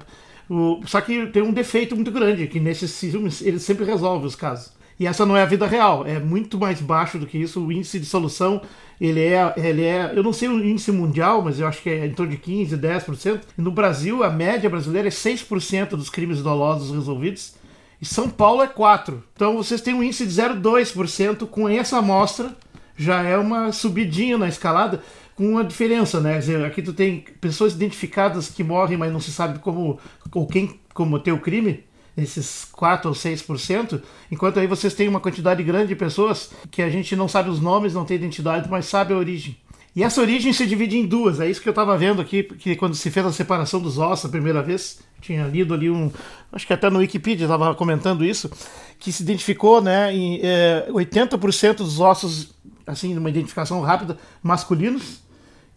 O, 0.49 0.81
só 0.85 1.01
que 1.01 1.27
tem 1.29 1.43
um 1.43 1.53
defeito 1.53 1.95
muito 1.95 2.11
grande, 2.11 2.47
que 2.47 2.59
nesses 2.61 2.99
filmes 2.99 3.41
eles 3.41 3.63
sempre 3.63 3.85
resolvem 3.85 4.27
os 4.27 4.35
casos. 4.35 4.73
E 4.99 5.07
essa 5.07 5.25
não 5.25 5.35
é 5.35 5.43
a 5.43 5.47
vida 5.47 5.67
real, 5.67 6.05
é 6.07 6.19
muito 6.19 6.59
mais 6.59 6.81
baixo 6.81 7.19
do 7.19 7.27
que 7.27 7.39
isso. 7.39 7.65
O 7.65 7.73
índice 7.73 7.99
de 7.99 8.05
solução, 8.05 8.61
ele 9.01 9.21
é, 9.21 9.55
ele 9.57 9.83
é, 9.83 10.13
eu 10.15 10.23
não 10.23 10.33
sei 10.33 10.49
o 10.49 10.63
índice 10.63 10.93
mundial, 10.93 11.41
mas 11.41 11.59
eu 11.59 11.67
acho 11.67 11.81
que 11.81 11.89
é 11.89 12.05
em 12.05 12.13
torno 12.13 12.33
de 12.33 12.37
15, 12.37 12.77
10%. 12.77 13.41
E 13.57 13.63
no 13.63 13.71
Brasil, 13.71 14.23
a 14.23 14.29
média 14.29 14.69
brasileira 14.69 15.09
é 15.09 15.11
6% 15.11 15.91
dos 15.91 16.11
crimes 16.11 16.43
dolosos 16.43 16.95
resolvidos 16.95 17.55
e 18.01 18.05
São 18.05 18.29
Paulo 18.29 18.63
é 18.63 18.67
4. 18.67 19.23
Então 19.35 19.57
vocês 19.57 19.81
têm 19.81 19.95
um 19.95 20.03
índice 20.03 20.27
de 20.27 20.33
0,2% 20.33 21.47
com 21.47 21.69
essa 21.69 21.99
amostra, 21.99 22.55
já 22.97 23.23
é 23.23 23.39
uma 23.39 23.73
subidinha 23.73 24.37
na 24.37 24.49
escalada, 24.49 25.03
com 25.41 25.53
uma 25.53 25.65
diferença, 25.65 26.21
né? 26.21 26.35
Quer 26.35 26.39
dizer, 26.39 26.65
aqui 26.67 26.83
tu 26.83 26.93
tem 26.93 27.25
pessoas 27.41 27.73
identificadas 27.73 28.51
que 28.51 28.63
morrem, 28.63 28.99
mas 28.99 29.11
não 29.11 29.19
se 29.19 29.33
sabe 29.33 29.59
como 29.59 29.99
ou 30.35 30.47
quem 30.47 30.79
cometeu 30.93 31.37
o 31.37 31.41
crime, 31.41 31.83
esses 32.15 32.67
4 32.73 33.09
ou 33.09 33.17
6%, 33.17 34.03
enquanto 34.31 34.61
aí 34.61 34.67
vocês 34.67 34.93
têm 34.93 35.09
uma 35.09 35.19
quantidade 35.19 35.63
grande 35.63 35.89
de 35.89 35.97
pessoas 35.97 36.51
que 36.71 36.83
a 36.83 36.91
gente 36.91 37.17
não 37.17 37.27
sabe 37.27 37.49
os 37.49 37.59
nomes, 37.59 37.95
não 37.95 38.05
tem 38.05 38.19
identidade, 38.19 38.69
mas 38.69 38.85
sabe 38.85 39.15
a 39.15 39.17
origem. 39.17 39.57
E 39.97 40.03
essa 40.03 40.21
origem 40.21 40.53
se 40.53 40.67
divide 40.67 40.99
em 40.99 41.07
duas, 41.07 41.41
é 41.41 41.49
isso 41.49 41.63
que 41.63 41.69
eu 41.71 41.73
estava 41.73 41.97
vendo 41.97 42.21
aqui, 42.21 42.43
que 42.43 42.77
quando 42.77 42.95
se 42.95 43.11
fez 43.11 43.25
a 43.25 43.33
separação 43.33 43.81
dos 43.81 43.97
ossos 43.97 44.27
a 44.27 44.29
primeira 44.29 44.63
vez, 44.63 44.99
tinha 45.23 45.47
lido 45.47 45.73
ali 45.73 45.89
um, 45.89 46.13
acho 46.53 46.67
que 46.67 46.75
até 46.75 46.91
no 46.91 46.99
Wikipedia 46.99 47.47
estava 47.47 47.75
comentando 47.75 48.27
isso, 48.27 48.51
que 48.99 49.11
se 49.11 49.23
identificou, 49.23 49.81
né, 49.81 50.15
em 50.15 50.39
é, 50.43 50.87
80% 50.91 51.77
dos 51.77 51.99
ossos, 51.99 52.55
assim, 52.87 53.15
numa 53.15 53.31
identificação 53.31 53.81
rápida, 53.81 54.19
masculinos, 54.43 55.30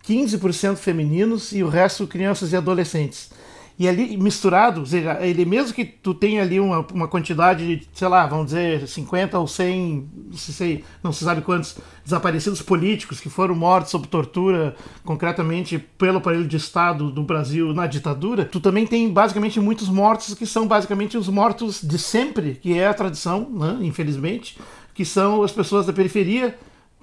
15% 0.07 0.75
femininos 0.75 1.51
e 1.53 1.63
o 1.63 1.69
resto 1.69 2.05
crianças 2.05 2.51
e 2.51 2.55
adolescentes. 2.55 3.31
E 3.77 3.87
ali 3.87 4.15
misturado, 4.17 4.83
ele 5.19 5.45
mesmo 5.45 5.73
que 5.73 5.83
tu 5.83 6.13
tenha 6.13 6.43
ali 6.43 6.59
uma, 6.59 6.85
uma 6.93 7.07
quantidade 7.07 7.77
de, 7.77 7.87
sei 7.91 8.07
lá, 8.07 8.27
vamos 8.27 8.47
dizer, 8.47 8.87
50 8.87 9.39
ou 9.39 9.47
100, 9.47 10.09
não 10.29 10.37
se, 10.37 10.53
sei, 10.53 10.83
não 11.01 11.11
se 11.11 11.23
sabe 11.23 11.41
quantos 11.41 11.77
desaparecidos 12.03 12.61
políticos 12.61 13.19
que 13.19 13.29
foram 13.29 13.55
mortos 13.55 13.89
sob 13.89 14.07
tortura, 14.07 14.75
concretamente 15.03 15.79
pelo 15.97 16.19
aparelho 16.19 16.47
de 16.47 16.55
Estado 16.55 17.09
do 17.09 17.23
Brasil 17.23 17.73
na 17.73 17.87
ditadura, 17.87 18.45
tu 18.45 18.59
também 18.59 18.85
tem 18.85 19.11
basicamente 19.11 19.59
muitos 19.59 19.89
mortos 19.89 20.35
que 20.35 20.45
são 20.45 20.67
basicamente 20.67 21.17
os 21.17 21.27
mortos 21.27 21.81
de 21.81 21.97
sempre, 21.97 22.59
que 22.61 22.77
é 22.77 22.87
a 22.87 22.93
tradição, 22.93 23.49
né, 23.49 23.79
infelizmente, 23.81 24.55
que 24.93 25.03
são 25.03 25.41
as 25.41 25.51
pessoas 25.51 25.87
da 25.87 25.93
periferia 25.93 26.55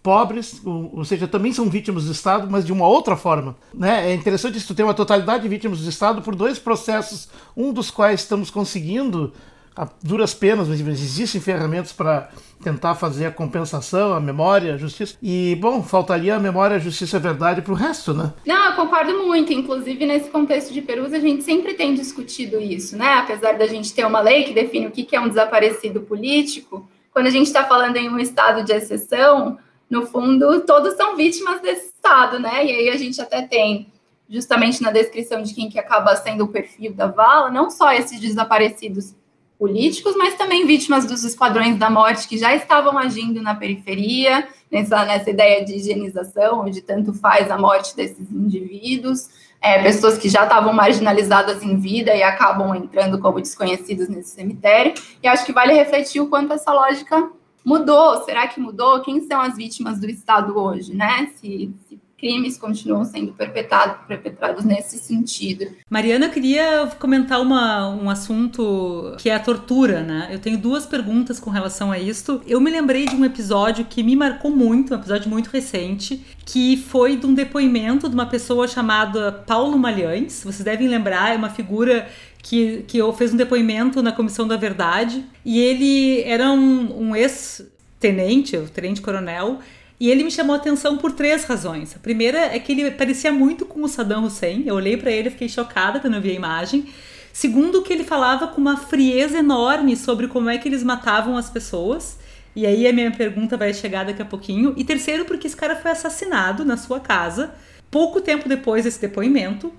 pobres, 0.03 0.61
ou, 0.65 1.05
seja, 1.05 1.29
também 1.29 1.53
são 1.53 1.69
vítimas 1.69 2.05
do 2.05 2.13
Estado, 2.13 2.49
mas 2.51 2.65
de 2.65 2.73
uma 2.73 2.87
outra 2.87 3.17
forma. 3.17 3.57
Né? 3.73 4.11
É 4.11 4.15
interessante 4.15 4.59
isso, 4.59 4.75
ter 4.75 4.83
uma 4.83 4.95
totalidade 4.95 5.43
de 5.43 5.49
vítimas 5.49 5.81
do 5.81 5.89
Estado 5.89 6.23
por 6.23 6.35
dois 6.35 6.59
processos, 6.59 7.29
um 7.57 7.73
dos 7.73 7.91
quais 7.91 8.21
estamos 8.21 8.51
conseguindo 8.51 9.33
a 9.77 9.89
duras 10.03 10.35
penas, 10.35 10.69
mas 10.69 10.81
existem 10.81 11.41
ferramentas 11.41 11.93
para 11.93 12.29
tentar 12.63 12.95
fazer 12.95 13.27
a 13.27 13.31
compensação, 13.31 14.13
a 14.13 14.21
memória, 14.21 14.75
a 14.75 14.77
justiça. 14.77 15.17
E, 15.23 15.57
bom, 15.61 15.83
faltaria 15.83 16.35
a 16.35 16.39
memória, 16.39 16.77
a 16.77 16.81
justiça 16.81 17.17
e 17.17 17.19
a 17.19 17.21
verdade 17.21 17.63
para 17.63 17.73
o 17.73 17.77
resto, 17.77 18.13
né? 18.13 18.33
Não, 18.45 18.71
eu 18.71 18.73
concordo 18.75 19.27
muito. 19.27 19.53
Inclusive, 19.53 20.05
nesse 20.05 20.29
contexto 20.29 20.73
de 20.73 20.83
Perus, 20.83 21.13
a 21.13 21.21
gente 21.21 21.45
sempre 21.45 21.75
tem 21.75 21.95
discutido 21.95 22.61
isso, 22.61 22.97
né? 22.97 23.15
Apesar 23.15 23.57
da 23.57 23.67
gente 23.67 23.95
ter 23.95 24.05
uma 24.05 24.21
lei 24.21 24.45
que 24.45 24.53
define 24.53 24.89
o 24.89 24.91
que 24.91 25.15
é 25.15 25.21
um 25.21 25.29
desaparecido 25.29 26.01
político, 26.03 26.87
quando 27.13 27.27
a 27.27 27.31
gente 27.31 27.47
está 27.47 27.65
falando 27.65 27.97
em 27.97 28.09
um 28.09 28.19
estado 28.19 28.63
de 28.63 28.73
exceção, 28.73 29.59
no 29.91 30.07
fundo, 30.07 30.61
todos 30.61 30.95
são 30.95 31.17
vítimas 31.17 31.61
desse 31.61 31.87
Estado, 31.87 32.39
né? 32.39 32.65
E 32.65 32.71
aí 32.71 32.89
a 32.89 32.97
gente 32.97 33.21
até 33.21 33.43
tem, 33.43 33.89
justamente 34.29 34.81
na 34.81 34.93
descrição 34.93 35.43
de 35.43 35.53
quem 35.53 35.69
que 35.69 35.79
acaba 35.79 36.15
sendo 36.15 36.45
o 36.45 36.49
perfil 36.49 36.95
da 36.95 37.09
vala, 37.09 37.51
não 37.51 37.69
só 37.69 37.93
esses 37.93 38.21
desaparecidos 38.21 39.15
políticos, 39.59 40.15
mas 40.17 40.37
também 40.37 40.65
vítimas 40.65 41.05
dos 41.05 41.23
esquadrões 41.25 41.77
da 41.77 41.91
morte 41.91 42.27
que 42.27 42.39
já 42.39 42.55
estavam 42.55 42.97
agindo 42.97 43.43
na 43.43 43.55
periferia, 43.55 44.49
nessa, 44.71 45.05
nessa 45.05 45.29
ideia 45.29 45.63
de 45.63 45.75
higienização, 45.75 46.61
onde 46.61 46.81
tanto 46.81 47.13
faz 47.13 47.51
a 47.51 47.59
morte 47.59 47.95
desses 47.95 48.31
indivíduos, 48.33 49.29
é, 49.61 49.83
pessoas 49.83 50.17
que 50.17 50.31
já 50.31 50.45
estavam 50.45 50.73
marginalizadas 50.73 51.63
em 51.63 51.77
vida 51.77 52.15
e 52.15 52.23
acabam 52.23 52.75
entrando 52.75 53.19
como 53.19 53.41
desconhecidos 53.41 54.09
nesse 54.09 54.31
cemitério. 54.31 54.95
E 55.23 55.29
acho 55.29 55.45
que 55.45 55.53
vale 55.53 55.75
refletir 55.75 56.23
o 56.23 56.29
quanto 56.29 56.55
essa 56.55 56.73
lógica 56.73 57.31
mudou. 57.65 58.23
Será 58.25 58.49
que 58.49 58.61
mudou? 58.61 59.01
Quem 59.03 59.21
são 59.27 59.41
as 59.41 59.57
vítimas 59.57 60.01
do 60.01 60.09
Estado 60.09 60.59
hoje, 60.59 60.95
né? 60.95 61.31
Se, 61.37 61.73
se 61.89 62.01
crimes 62.21 62.59
continuam 62.59 63.03
sendo 63.05 63.33
perpetrados, 63.33 64.07
perpetrados 64.07 64.63
nesse 64.63 64.99
sentido. 64.99 65.67
Mariana, 65.89 66.27
eu 66.27 66.31
queria 66.31 66.87
comentar 66.99 67.41
uma, 67.41 67.89
um 67.89 68.11
assunto 68.11 69.17
que 69.19 69.31
é 69.31 69.35
a 69.35 69.41
tortura, 69.41 70.03
né? 70.03 70.29
Eu 70.31 70.39
tenho 70.39 70.59
duas 70.59 70.85
perguntas 70.85 71.41
com 71.41 71.49
relação 71.49 71.91
a 71.91 71.99
isso. 71.99 72.43
Eu 72.47 72.61
me 72.61 72.71
lembrei 72.71 73.07
de 73.07 73.17
um 73.17 73.25
episódio 73.25 73.87
que 73.87 74.03
me 74.03 74.15
marcou 74.15 74.51
muito, 74.51 74.93
um 74.93 74.99
episódio 74.99 75.31
muito 75.31 75.49
recente, 75.49 76.23
que 76.45 76.77
foi 76.77 77.17
de 77.17 77.25
um 77.25 77.33
depoimento 77.33 78.07
de 78.07 78.15
uma 78.15 78.27
pessoa 78.27 78.69
chamada 78.69 79.33
Paulo 79.47 79.79
Malhães. 79.79 80.43
Vocês 80.45 80.63
devem 80.63 80.89
lembrar, 80.89 81.33
é 81.33 81.37
uma 81.37 81.49
figura 81.49 82.07
que, 82.43 82.85
que 82.87 82.99
fez 83.13 83.35
um 83.35 83.37
depoimento 83.37 84.03
na 84.03 84.13
Comissão 84.13 84.47
da 84.47 84.57
Verdade. 84.57 85.25
E 85.45 85.59
ele 85.59 86.23
era 86.23 86.51
um, 86.51 87.09
um 87.09 87.17
ex-tenente, 87.17 88.57
o 88.57 88.69
tenente-coronel, 88.69 89.59
e 89.99 90.11
ele 90.11 90.25
me 90.25 90.31
chamou 90.31 90.55
a 90.55 90.59
atenção 90.59 90.97
por 90.97 91.13
três 91.13 91.45
razões. 91.45 91.95
A 91.95 91.99
primeira 91.99 92.39
é 92.39 92.59
que 92.59 92.73
ele 92.73 92.91
parecia 92.91 93.31
muito 93.31 93.67
com 93.67 93.83
o 93.83 93.89
Saddam 93.89 94.25
Hussein. 94.25 94.65
Eu 94.67 94.75
olhei 94.75 94.97
para 94.97 95.11
ele 95.11 95.29
e 95.29 95.31
fiquei 95.31 95.49
chocada 95.49 96.01
quando 96.01 96.15
eu 96.15 96.23
vi 96.23 96.31
a 96.31 96.35
imagem. 96.35 96.87
Segundo, 97.33 97.83
que 97.83 97.93
ele 97.93 98.03
falava 98.03 98.49
com 98.49 98.61
uma 98.61 98.77
frieza 98.77 99.39
enorme 99.39 99.95
sobre 99.97 100.27
como 100.27 100.49
é 100.49 100.57
que 100.57 100.69
eles 100.69 100.83
matavam 100.83 101.37
as 101.37 101.51
pessoas. 101.51 102.19
E 102.57 102.67
aí 102.67 102.89
a 102.89 102.93
minha 102.93 103.11
pergunta 103.11 103.57
vai 103.57 103.73
chegar 103.75 104.05
daqui 104.05 104.23
a 104.23 104.25
pouquinho. 104.25 104.73
E 104.77 104.85
terceiro, 104.85 105.27
porque 105.27 105.47
esse 105.47 105.57
cara 105.57 105.77
foi 105.77 105.91
assassinado 105.91 106.65
na 106.65 106.77
sua 106.77 106.99
casa 106.99 107.55
pouco 107.91 108.21
tempo 108.21 108.49
depois 108.49 108.85
desse 108.85 109.01
depoimento. 109.01 109.73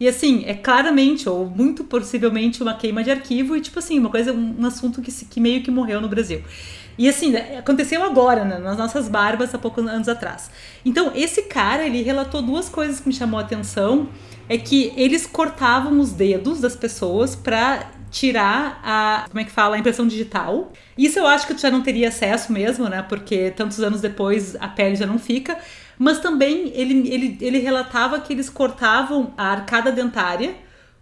E 0.00 0.06
assim, 0.06 0.44
é 0.46 0.54
claramente, 0.54 1.28
ou 1.28 1.46
muito 1.46 1.82
possivelmente, 1.82 2.62
uma 2.62 2.74
queima 2.74 3.02
de 3.02 3.10
arquivo 3.10 3.56
e, 3.56 3.60
tipo 3.60 3.78
assim, 3.78 3.98
uma 3.98 4.10
coisa, 4.10 4.32
um 4.32 4.64
assunto 4.64 5.02
que, 5.02 5.10
que 5.10 5.40
meio 5.40 5.62
que 5.62 5.70
morreu 5.70 6.00
no 6.00 6.08
Brasil. 6.08 6.42
E 6.98 7.08
assim, 7.08 7.36
aconteceu 7.36 8.02
agora, 8.02 8.44
né, 8.44 8.58
nas 8.58 8.76
nossas 8.76 9.08
barbas, 9.08 9.54
há 9.54 9.58
poucos 9.58 9.86
anos 9.86 10.08
atrás. 10.08 10.50
Então, 10.84 11.12
esse 11.14 11.42
cara, 11.42 11.86
ele 11.86 12.02
relatou 12.02 12.42
duas 12.42 12.68
coisas 12.68 12.98
que 12.98 13.08
me 13.08 13.14
chamou 13.14 13.38
a 13.38 13.42
atenção. 13.42 14.08
É 14.48 14.56
que 14.56 14.92
eles 14.96 15.26
cortavam 15.26 16.00
os 16.00 16.10
dedos 16.10 16.58
das 16.58 16.74
pessoas 16.74 17.36
para 17.36 17.90
tirar 18.10 18.80
a, 18.82 19.26
como 19.28 19.40
é 19.40 19.44
que 19.44 19.50
fala, 19.50 19.76
a 19.76 19.78
impressão 19.78 20.08
digital. 20.08 20.72
Isso 20.96 21.18
eu 21.18 21.26
acho 21.26 21.46
que 21.46 21.54
tu 21.54 21.60
já 21.60 21.70
não 21.70 21.82
teria 21.82 22.08
acesso 22.08 22.50
mesmo, 22.50 22.88
né? 22.88 23.04
Porque 23.06 23.50
tantos 23.50 23.78
anos 23.80 24.00
depois 24.00 24.56
a 24.56 24.66
pele 24.66 24.96
já 24.96 25.06
não 25.06 25.18
fica. 25.18 25.58
Mas 25.98 26.20
também 26.20 26.70
ele, 26.74 27.08
ele, 27.08 27.38
ele 27.40 27.58
relatava 27.58 28.20
que 28.20 28.32
eles 28.32 28.48
cortavam 28.48 29.32
a 29.36 29.48
arcada 29.48 29.90
dentária 29.90 30.54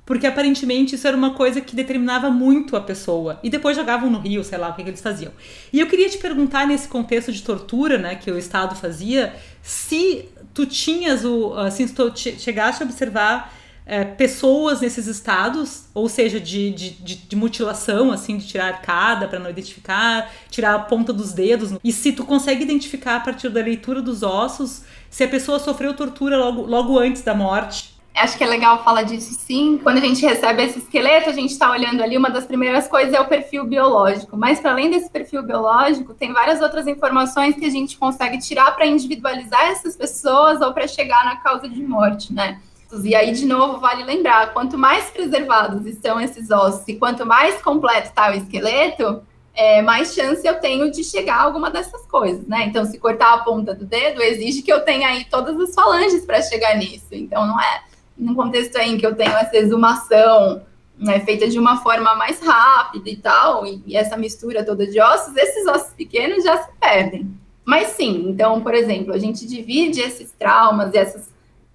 porque 0.07 0.25
aparentemente 0.25 0.95
isso 0.95 1.07
era 1.07 1.17
uma 1.17 1.35
coisa 1.35 1.61
que 1.61 1.75
determinava 1.75 2.31
muito 2.31 2.77
a 2.77 2.81
pessoa. 2.81 3.41
E 3.43 3.51
depois 3.51 3.77
jogavam 3.77 4.09
no 4.09 4.21
rio, 4.21 4.45
sei 4.45 4.57
lá, 4.57 4.69
o 4.69 4.75
que, 4.75 4.85
que 4.85 4.91
eles 4.91 5.01
faziam. 5.01 5.33
E 5.73 5.81
eu 5.81 5.89
queria 5.89 6.09
te 6.09 6.17
perguntar, 6.17 6.65
nesse 6.65 6.87
contexto 6.87 7.33
de 7.33 7.43
tortura, 7.43 7.99
né, 7.99 8.15
que 8.15 8.31
o 8.31 8.39
Estado 8.39 8.77
fazia, 8.77 9.35
se 9.61 10.27
tu 10.55 10.65
tinhas 10.65 11.25
o. 11.25 11.55
Assim, 11.55 11.89
se 11.89 11.93
tu 11.93 12.13
chegaste 12.15 12.85
a 12.85 12.87
observar 12.87 13.53
é, 13.87 14.05
pessoas 14.05 14.81
nesses 14.81 15.07
estados, 15.07 15.85
ou 15.94 16.09
seja, 16.09 16.40
de, 16.40 16.70
de, 16.72 16.90
de, 16.90 17.14
de 17.16 17.37
mutilação, 17.37 18.11
assim, 18.11 18.37
de 18.37 18.46
tirar 18.46 18.66
arcada 18.66 19.29
para 19.29 19.38
não 19.38 19.49
identificar, 19.49 20.31
tirar 20.51 20.75
a 20.75 20.79
ponta 20.81 21.12
dos 21.12 21.33
dedos. 21.33 21.70
E 21.83 21.92
se 21.92 22.12
tu 22.12 22.25
consegue 22.25 22.64
identificar 22.64 23.16
a 23.16 23.20
partir 23.20 23.49
da 23.49 23.62
leitura 23.62 24.03
dos 24.03 24.22
ossos 24.22 24.83
se 25.09 25.25
a 25.25 25.29
pessoa 25.29 25.59
sofreu 25.59 25.94
tortura 25.94 26.37
logo, 26.37 26.62
logo 26.62 26.99
antes 26.99 27.22
da 27.22 27.35
morte 27.35 27.96
Acho 28.16 28.38
que 28.38 28.44
é 28.44 28.46
legal 28.46 28.83
falar 28.83 29.03
disso 29.03 29.35
sim. 29.35 29.79
Quando 29.83 29.99
a 29.99 30.01
gente 30.01 30.25
recebe 30.25 30.62
esse 30.62 30.79
esqueleto, 30.79 31.29
a 31.29 31.35
gente 31.35 31.51
está 31.51 31.70
olhando 31.70 32.03
ali, 32.03 32.16
uma 32.16 32.31
das 32.31 32.46
primeiras 32.46 32.88
coisas 32.88 33.12
é 33.12 33.20
o 33.20 33.27
perfil 33.27 33.66
biológico. 33.66 34.38
Mas 34.38 34.59
para 34.59 34.70
além 34.70 34.90
desse 34.90 35.11
perfil 35.11 35.42
biológico, 35.42 36.14
tem 36.14 36.33
várias 36.33 36.62
outras 36.62 36.87
informações 36.87 37.55
que 37.55 37.66
a 37.66 37.70
gente 37.70 37.99
consegue 37.99 38.38
tirar 38.38 38.75
para 38.75 38.87
individualizar 38.87 39.66
essas 39.66 39.94
pessoas 39.94 40.62
ou 40.62 40.72
para 40.72 40.88
chegar 40.88 41.27
na 41.27 41.37
causa 41.37 41.68
de 41.68 41.83
morte, 41.83 42.33
né? 42.33 42.59
E 42.92 43.14
aí, 43.14 43.33
de 43.33 43.46
novo, 43.46 43.81
vale 43.81 44.05
lembrar: 44.05 44.53
quanto 44.53 44.79
mais 44.79 45.11
preservados 45.11 45.87
estão 45.87 46.20
esses 46.20 46.51
ossos 46.51 46.87
e 46.87 46.94
quanto 46.94 47.27
mais 47.27 47.61
completo 47.61 48.09
está 48.09 48.31
o 48.31 48.35
esqueleto, 48.35 49.22
é, 49.55 49.83
mais 49.83 50.14
chance 50.14 50.46
eu 50.46 50.61
tenho 50.61 50.90
de 50.90 51.03
chegar 51.03 51.37
a 51.37 51.42
alguma 51.42 51.70
dessas 51.70 52.05
coisas, 52.07 52.46
né? 52.46 52.64
Então, 52.66 52.85
se 52.85 52.99
cortar 52.99 53.35
a 53.35 53.38
ponta 53.38 53.75
do 53.75 53.85
dedo, 53.85 54.22
exige 54.22 54.62
que 54.62 54.72
eu 54.72 54.81
tenha 54.81 55.09
aí 55.09 55.25
todas 55.25 55.59
as 55.59 55.75
falanges 55.75 56.25
para 56.25 56.42
chegar 56.42 56.77
nisso. 56.77 57.09
Então, 57.12 57.46
não 57.46 57.59
é 57.61 57.83
num 58.16 58.35
contexto 58.35 58.77
aí 58.77 58.90
em 58.90 58.99
que 58.99 59.07
eu 59.07 59.14
tenho 59.14 59.33
essa 59.33 59.57
exumação 59.57 60.62
né, 60.99 61.20
feita 61.20 61.49
de 61.49 61.59
uma 61.59 61.83
forma 61.83 62.14
mais 62.14 62.40
rápida 62.40 63.11
e 63.11 63.16
tal, 63.16 63.66
e, 63.66 63.83
e, 63.87 63.96
essa 63.96 64.16
mistura 64.16 64.64
toda 64.64 64.87
de 64.87 65.01
ossos, 65.01 65.37
esses 65.37 65.66
ossos 65.66 65.92
pequenos 65.92 66.42
já 66.42 66.57
se 66.59 66.70
perdem. 66.81 67.31
Mas 67.64 67.88
sim, 67.88 68.29
então, 68.29 68.61
por 68.61 68.75
exemplo, 68.75 69.12
a 69.12 69.18
gente 69.18 69.46
divide 69.46 70.01
esses 70.01 70.33
traumas 70.33 70.94
e 70.94 70.99
essas 70.99 71.29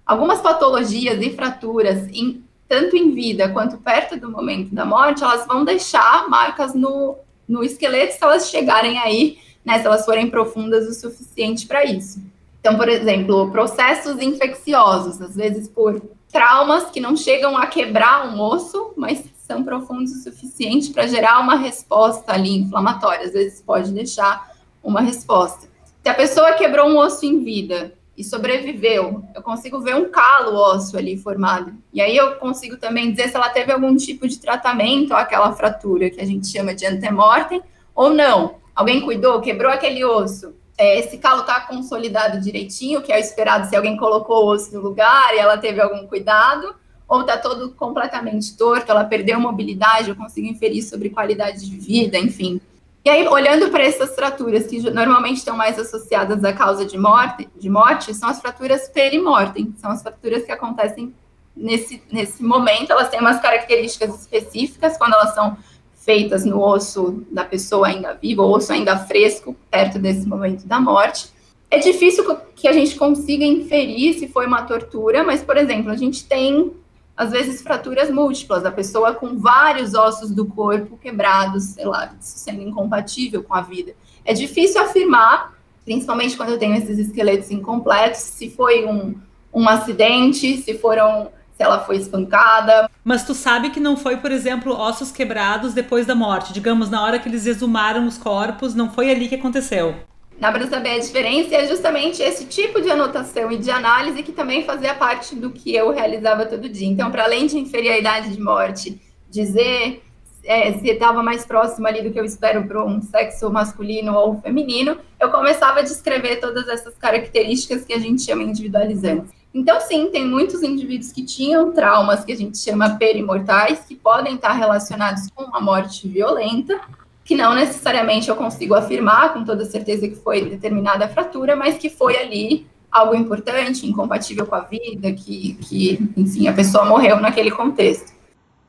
algumas 0.06 0.40
patologias 0.40 1.20
e 1.20 1.30
fraturas 1.30 2.08
em, 2.08 2.42
tanto 2.68 2.96
em 2.96 3.14
vida 3.14 3.48
quanto 3.48 3.78
perto 3.78 4.18
do 4.18 4.30
momento 4.30 4.74
da 4.74 4.84
morte, 4.84 5.22
elas 5.22 5.46
vão 5.46 5.64
deixar 5.64 6.28
marcas 6.28 6.74
no, 6.74 7.16
no 7.48 7.62
esqueleto 7.62 8.14
se 8.14 8.22
elas 8.22 8.50
chegarem 8.50 8.98
aí, 8.98 9.38
né, 9.64 9.78
se 9.78 9.86
elas 9.86 10.04
forem 10.04 10.30
profundas 10.30 10.86
o 10.88 10.92
suficiente 10.92 11.66
para 11.66 11.84
isso. 11.84 12.20
Então, 12.60 12.76
por 12.76 12.88
exemplo, 12.88 13.50
processos 13.50 14.20
infecciosos, 14.20 15.20
às 15.20 15.34
vezes 15.34 15.68
por 15.68 16.00
traumas 16.30 16.90
que 16.90 17.00
não 17.00 17.16
chegam 17.16 17.56
a 17.56 17.66
quebrar 17.66 18.28
um 18.28 18.40
osso, 18.40 18.94
mas 18.96 19.22
são 19.46 19.62
profundos 19.62 20.12
o 20.12 20.22
suficiente 20.22 20.92
para 20.92 21.06
gerar 21.06 21.40
uma 21.40 21.56
resposta 21.56 22.32
ali 22.32 22.56
inflamatória. 22.56 23.26
Às 23.26 23.32
vezes 23.32 23.60
pode 23.60 23.92
deixar 23.92 24.50
uma 24.82 25.00
resposta. 25.00 25.68
Se 26.02 26.08
a 26.08 26.14
pessoa 26.14 26.54
quebrou 26.54 26.88
um 26.88 26.98
osso 26.98 27.26
em 27.26 27.44
vida 27.44 27.92
e 28.16 28.22
sobreviveu, 28.22 29.24
eu 29.34 29.42
consigo 29.42 29.80
ver 29.80 29.96
um 29.96 30.10
calo 30.10 30.54
ósseo 30.54 30.98
ali 30.98 31.16
formado. 31.16 31.72
E 31.92 32.00
aí 32.00 32.16
eu 32.16 32.36
consigo 32.36 32.76
também 32.76 33.10
dizer 33.10 33.28
se 33.28 33.36
ela 33.36 33.48
teve 33.48 33.72
algum 33.72 33.96
tipo 33.96 34.28
de 34.28 34.38
tratamento 34.38 35.14
àquela 35.14 35.52
fratura 35.52 36.10
que 36.10 36.20
a 36.20 36.26
gente 36.26 36.46
chama 36.46 36.74
de 36.74 36.84
antemortem 36.86 37.62
ou 37.94 38.10
não. 38.10 38.56
Alguém 38.74 39.00
cuidou, 39.00 39.40
quebrou 39.40 39.70
aquele 39.70 40.04
osso, 40.04 40.54
é, 40.76 40.98
esse 40.98 41.18
calo 41.18 41.42
está 41.42 41.60
consolidado 41.60 42.40
direitinho, 42.40 43.02
que 43.02 43.12
é 43.12 43.16
o 43.16 43.20
esperado 43.20 43.68
se 43.68 43.76
alguém 43.76 43.96
colocou 43.96 44.44
o 44.44 44.48
osso 44.52 44.74
no 44.74 44.80
lugar 44.80 45.34
e 45.34 45.38
ela 45.38 45.58
teve 45.58 45.80
algum 45.80 46.06
cuidado, 46.06 46.74
ou 47.06 47.20
está 47.20 47.36
todo 47.36 47.72
completamente 47.72 48.56
torto, 48.56 48.90
ela 48.90 49.04
perdeu 49.04 49.38
mobilidade, 49.38 50.08
eu 50.08 50.16
consigo 50.16 50.46
inferir 50.46 50.82
sobre 50.82 51.10
qualidade 51.10 51.68
de 51.68 51.76
vida, 51.76 52.18
enfim. 52.18 52.60
E 53.04 53.10
aí, 53.10 53.26
olhando 53.26 53.68
para 53.70 53.82
essas 53.82 54.14
fraturas 54.14 54.66
que 54.66 54.78
normalmente 54.90 55.38
estão 55.38 55.56
mais 55.56 55.78
associadas 55.78 56.44
à 56.44 56.52
causa 56.52 56.84
de 56.84 56.96
morte, 56.96 57.48
de 57.58 57.68
morte 57.68 58.14
são 58.14 58.28
as 58.28 58.40
fraturas 58.40 58.88
perimortem, 58.88 59.74
são 59.80 59.90
as 59.90 60.02
fraturas 60.02 60.44
que 60.44 60.52
acontecem 60.52 61.12
nesse, 61.56 62.02
nesse 62.10 62.42
momento, 62.42 62.92
elas 62.92 63.08
têm 63.08 63.20
umas 63.20 63.40
características 63.40 64.20
específicas 64.20 64.96
quando 64.96 65.14
elas 65.14 65.34
são 65.34 65.56
feitas 65.94 66.44
no 66.44 66.60
osso 66.60 67.24
da 67.30 67.44
pessoa 67.44 67.88
ainda 67.88 68.14
viva, 68.14 68.42
osso 68.42 68.72
ainda 68.72 68.96
fresco, 68.96 69.56
perto 69.70 69.98
desse 69.98 70.26
momento 70.26 70.66
da 70.66 70.80
morte. 70.80 71.30
É 71.70 71.78
difícil 71.78 72.24
que 72.54 72.68
a 72.68 72.72
gente 72.72 72.96
consiga 72.96 73.44
inferir 73.44 74.14
se 74.14 74.28
foi 74.28 74.46
uma 74.46 74.62
tortura, 74.62 75.22
mas, 75.22 75.42
por 75.42 75.56
exemplo, 75.56 75.90
a 75.90 75.96
gente 75.96 76.24
tem, 76.24 76.72
às 77.16 77.30
vezes, 77.30 77.62
fraturas 77.62 78.10
múltiplas, 78.10 78.64
a 78.64 78.70
pessoa 78.70 79.14
com 79.14 79.38
vários 79.38 79.94
ossos 79.94 80.30
do 80.30 80.46
corpo 80.46 80.96
quebrados, 80.96 81.64
sei 81.64 81.84
lá, 81.84 82.14
sendo 82.20 82.62
incompatível 82.62 83.42
com 83.42 83.54
a 83.54 83.60
vida. 83.60 83.94
É 84.24 84.32
difícil 84.32 84.80
afirmar, 84.80 85.52
principalmente 85.84 86.36
quando 86.36 86.50
eu 86.50 86.58
tenho 86.58 86.74
esses 86.74 86.98
esqueletos 86.98 87.50
incompletos, 87.50 88.20
se 88.20 88.50
foi 88.50 88.86
um, 88.86 89.14
um 89.52 89.68
acidente, 89.68 90.56
se 90.58 90.78
foram 90.78 91.30
se 91.54 91.62
ela 91.62 91.84
foi 91.84 91.96
espancada. 91.96 92.90
Mas 93.04 93.24
tu 93.24 93.34
sabe 93.34 93.70
que 93.70 93.78
não 93.78 93.96
foi, 93.96 94.16
por 94.16 94.32
exemplo, 94.32 94.72
ossos 94.74 95.12
quebrados 95.12 95.74
depois 95.74 96.06
da 96.06 96.14
morte. 96.14 96.52
Digamos, 96.52 96.88
na 96.88 97.04
hora 97.04 97.18
que 97.18 97.28
eles 97.28 97.46
exumaram 97.46 98.06
os 98.06 98.16
corpos, 98.16 98.74
não 98.74 98.90
foi 98.90 99.10
ali 99.10 99.28
que 99.28 99.34
aconteceu. 99.34 99.94
Dá 100.42 100.50
para 100.50 100.66
saber 100.66 100.96
a 100.96 100.98
diferença 100.98 101.50
e 101.50 101.54
é 101.54 101.68
justamente 101.68 102.20
esse 102.20 102.46
tipo 102.46 102.80
de 102.80 102.90
anotação 102.90 103.52
e 103.52 103.56
de 103.56 103.70
análise 103.70 104.24
que 104.24 104.32
também 104.32 104.64
fazia 104.64 104.92
parte 104.92 105.36
do 105.36 105.50
que 105.50 105.72
eu 105.72 105.92
realizava 105.92 106.44
todo 106.44 106.68
dia. 106.68 106.88
Então, 106.88 107.12
para 107.12 107.22
além 107.22 107.46
de 107.46 107.56
inferir 107.56 107.92
a 107.92 107.98
idade 107.98 108.34
de 108.34 108.42
morte, 108.42 109.00
dizer 109.30 110.02
é, 110.42 110.72
se 110.72 110.88
estava 110.88 111.22
mais 111.22 111.46
próximo 111.46 111.86
ali 111.86 112.02
do 112.02 112.10
que 112.10 112.18
eu 112.18 112.24
espero 112.24 112.66
para 112.66 112.84
um 112.84 113.00
sexo 113.00 113.48
masculino 113.52 114.14
ou 114.16 114.40
feminino, 114.40 114.98
eu 115.20 115.30
começava 115.30 115.78
a 115.78 115.82
descrever 115.82 116.40
todas 116.40 116.66
essas 116.66 116.98
características 116.98 117.84
que 117.84 117.92
a 117.92 118.00
gente 118.00 118.22
chama 118.22 118.42
individualizantes. 118.42 119.30
Então, 119.54 119.80
sim, 119.80 120.10
tem 120.10 120.26
muitos 120.26 120.60
indivíduos 120.64 121.12
que 121.12 121.24
tinham 121.24 121.70
traumas 121.70 122.24
que 122.24 122.32
a 122.32 122.36
gente 122.36 122.58
chama 122.58 122.96
perimortais, 122.96 123.84
que 123.86 123.94
podem 123.94 124.34
estar 124.34 124.54
relacionados 124.54 125.30
com 125.32 125.44
uma 125.44 125.60
morte 125.60 126.08
violenta, 126.08 126.80
que 127.24 127.34
não 127.34 127.54
necessariamente 127.54 128.28
eu 128.28 128.36
consigo 128.36 128.74
afirmar 128.74 129.32
com 129.32 129.44
toda 129.44 129.64
certeza 129.64 130.08
que 130.08 130.16
foi 130.16 130.48
determinada 130.48 131.04
a 131.04 131.08
fratura, 131.08 131.54
mas 131.54 131.78
que 131.78 131.88
foi 131.88 132.16
ali 132.16 132.66
algo 132.90 133.14
importante, 133.14 133.86
incompatível 133.86 134.46
com 134.46 134.54
a 134.54 134.60
vida, 134.60 135.12
que, 135.12 135.54
que 135.54 136.10
enfim, 136.16 136.46
a 136.46 136.52
pessoa 136.52 136.84
morreu 136.84 137.20
naquele 137.20 137.50
contexto. 137.50 138.12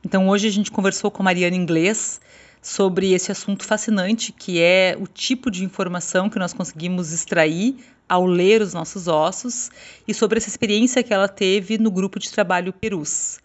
Então, 0.05 0.29
hoje 0.29 0.47
a 0.47 0.51
gente 0.51 0.71
conversou 0.71 1.09
com 1.09 1.23
Mariana 1.23 1.55
Inglês 1.55 2.21
sobre 2.61 3.11
esse 3.11 3.31
assunto 3.31 3.65
fascinante 3.65 4.31
que 4.31 4.61
é 4.61 4.95
o 4.97 5.05
tipo 5.05 5.51
de 5.51 5.65
informação 5.65 6.29
que 6.29 6.39
nós 6.39 6.53
conseguimos 6.53 7.11
extrair 7.11 7.75
ao 8.07 8.25
ler 8.25 8.61
os 8.61 8.73
nossos 8.73 9.07
ossos 9.07 9.69
e 10.07 10.13
sobre 10.13 10.37
essa 10.37 10.47
experiência 10.47 11.03
que 11.03 11.13
ela 11.13 11.27
teve 11.27 11.77
no 11.77 11.91
grupo 11.91 12.19
de 12.19 12.31
trabalho 12.31 12.71
Perus. 12.71 13.39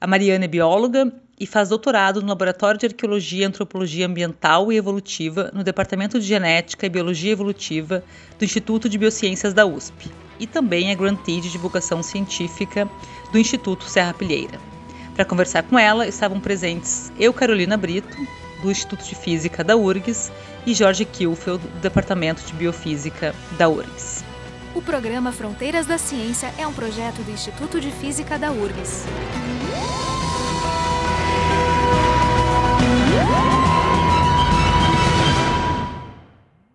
A 0.00 0.06
Mariana 0.06 0.46
é 0.46 0.48
bióloga 0.48 1.12
e 1.42 1.46
faz 1.46 1.70
doutorado 1.70 2.22
no 2.22 2.28
Laboratório 2.28 2.78
de 2.78 2.86
Arqueologia 2.86 3.48
Antropologia 3.48 4.06
Ambiental 4.06 4.72
e 4.72 4.76
Evolutiva 4.76 5.50
no 5.52 5.64
Departamento 5.64 6.20
de 6.20 6.24
Genética 6.24 6.86
e 6.86 6.88
Biologia 6.88 7.32
Evolutiva 7.32 8.04
do 8.38 8.44
Instituto 8.44 8.88
de 8.88 8.96
Biociências 8.96 9.52
da 9.52 9.66
USP 9.66 10.08
e 10.38 10.46
também 10.46 10.92
é 10.92 10.94
grantee 10.94 11.40
de 11.40 11.50
divulgação 11.50 12.00
científica 12.00 12.88
do 13.32 13.38
Instituto 13.38 13.86
Serra 13.86 14.14
Pilheira. 14.14 14.56
Para 15.16 15.24
conversar 15.24 15.64
com 15.64 15.76
ela 15.76 16.06
estavam 16.06 16.38
presentes 16.38 17.10
eu, 17.18 17.34
Carolina 17.34 17.76
Brito, 17.76 18.16
do 18.62 18.70
Instituto 18.70 19.04
de 19.04 19.16
Física 19.16 19.64
da 19.64 19.76
URGS, 19.76 20.30
e 20.64 20.72
Jorge 20.72 21.04
Kilfeld, 21.04 21.66
do 21.66 21.80
Departamento 21.80 22.40
de 22.46 22.52
Biofísica 22.52 23.34
da 23.58 23.68
URGS. 23.68 24.24
O 24.76 24.80
programa 24.80 25.32
Fronteiras 25.32 25.86
da 25.86 25.98
Ciência 25.98 26.54
é 26.56 26.64
um 26.68 26.72
projeto 26.72 27.20
do 27.24 27.32
Instituto 27.32 27.80
de 27.80 27.90
Física 27.90 28.38
da 28.38 28.52
URGS. 28.52 29.06
Woo! 33.24 33.51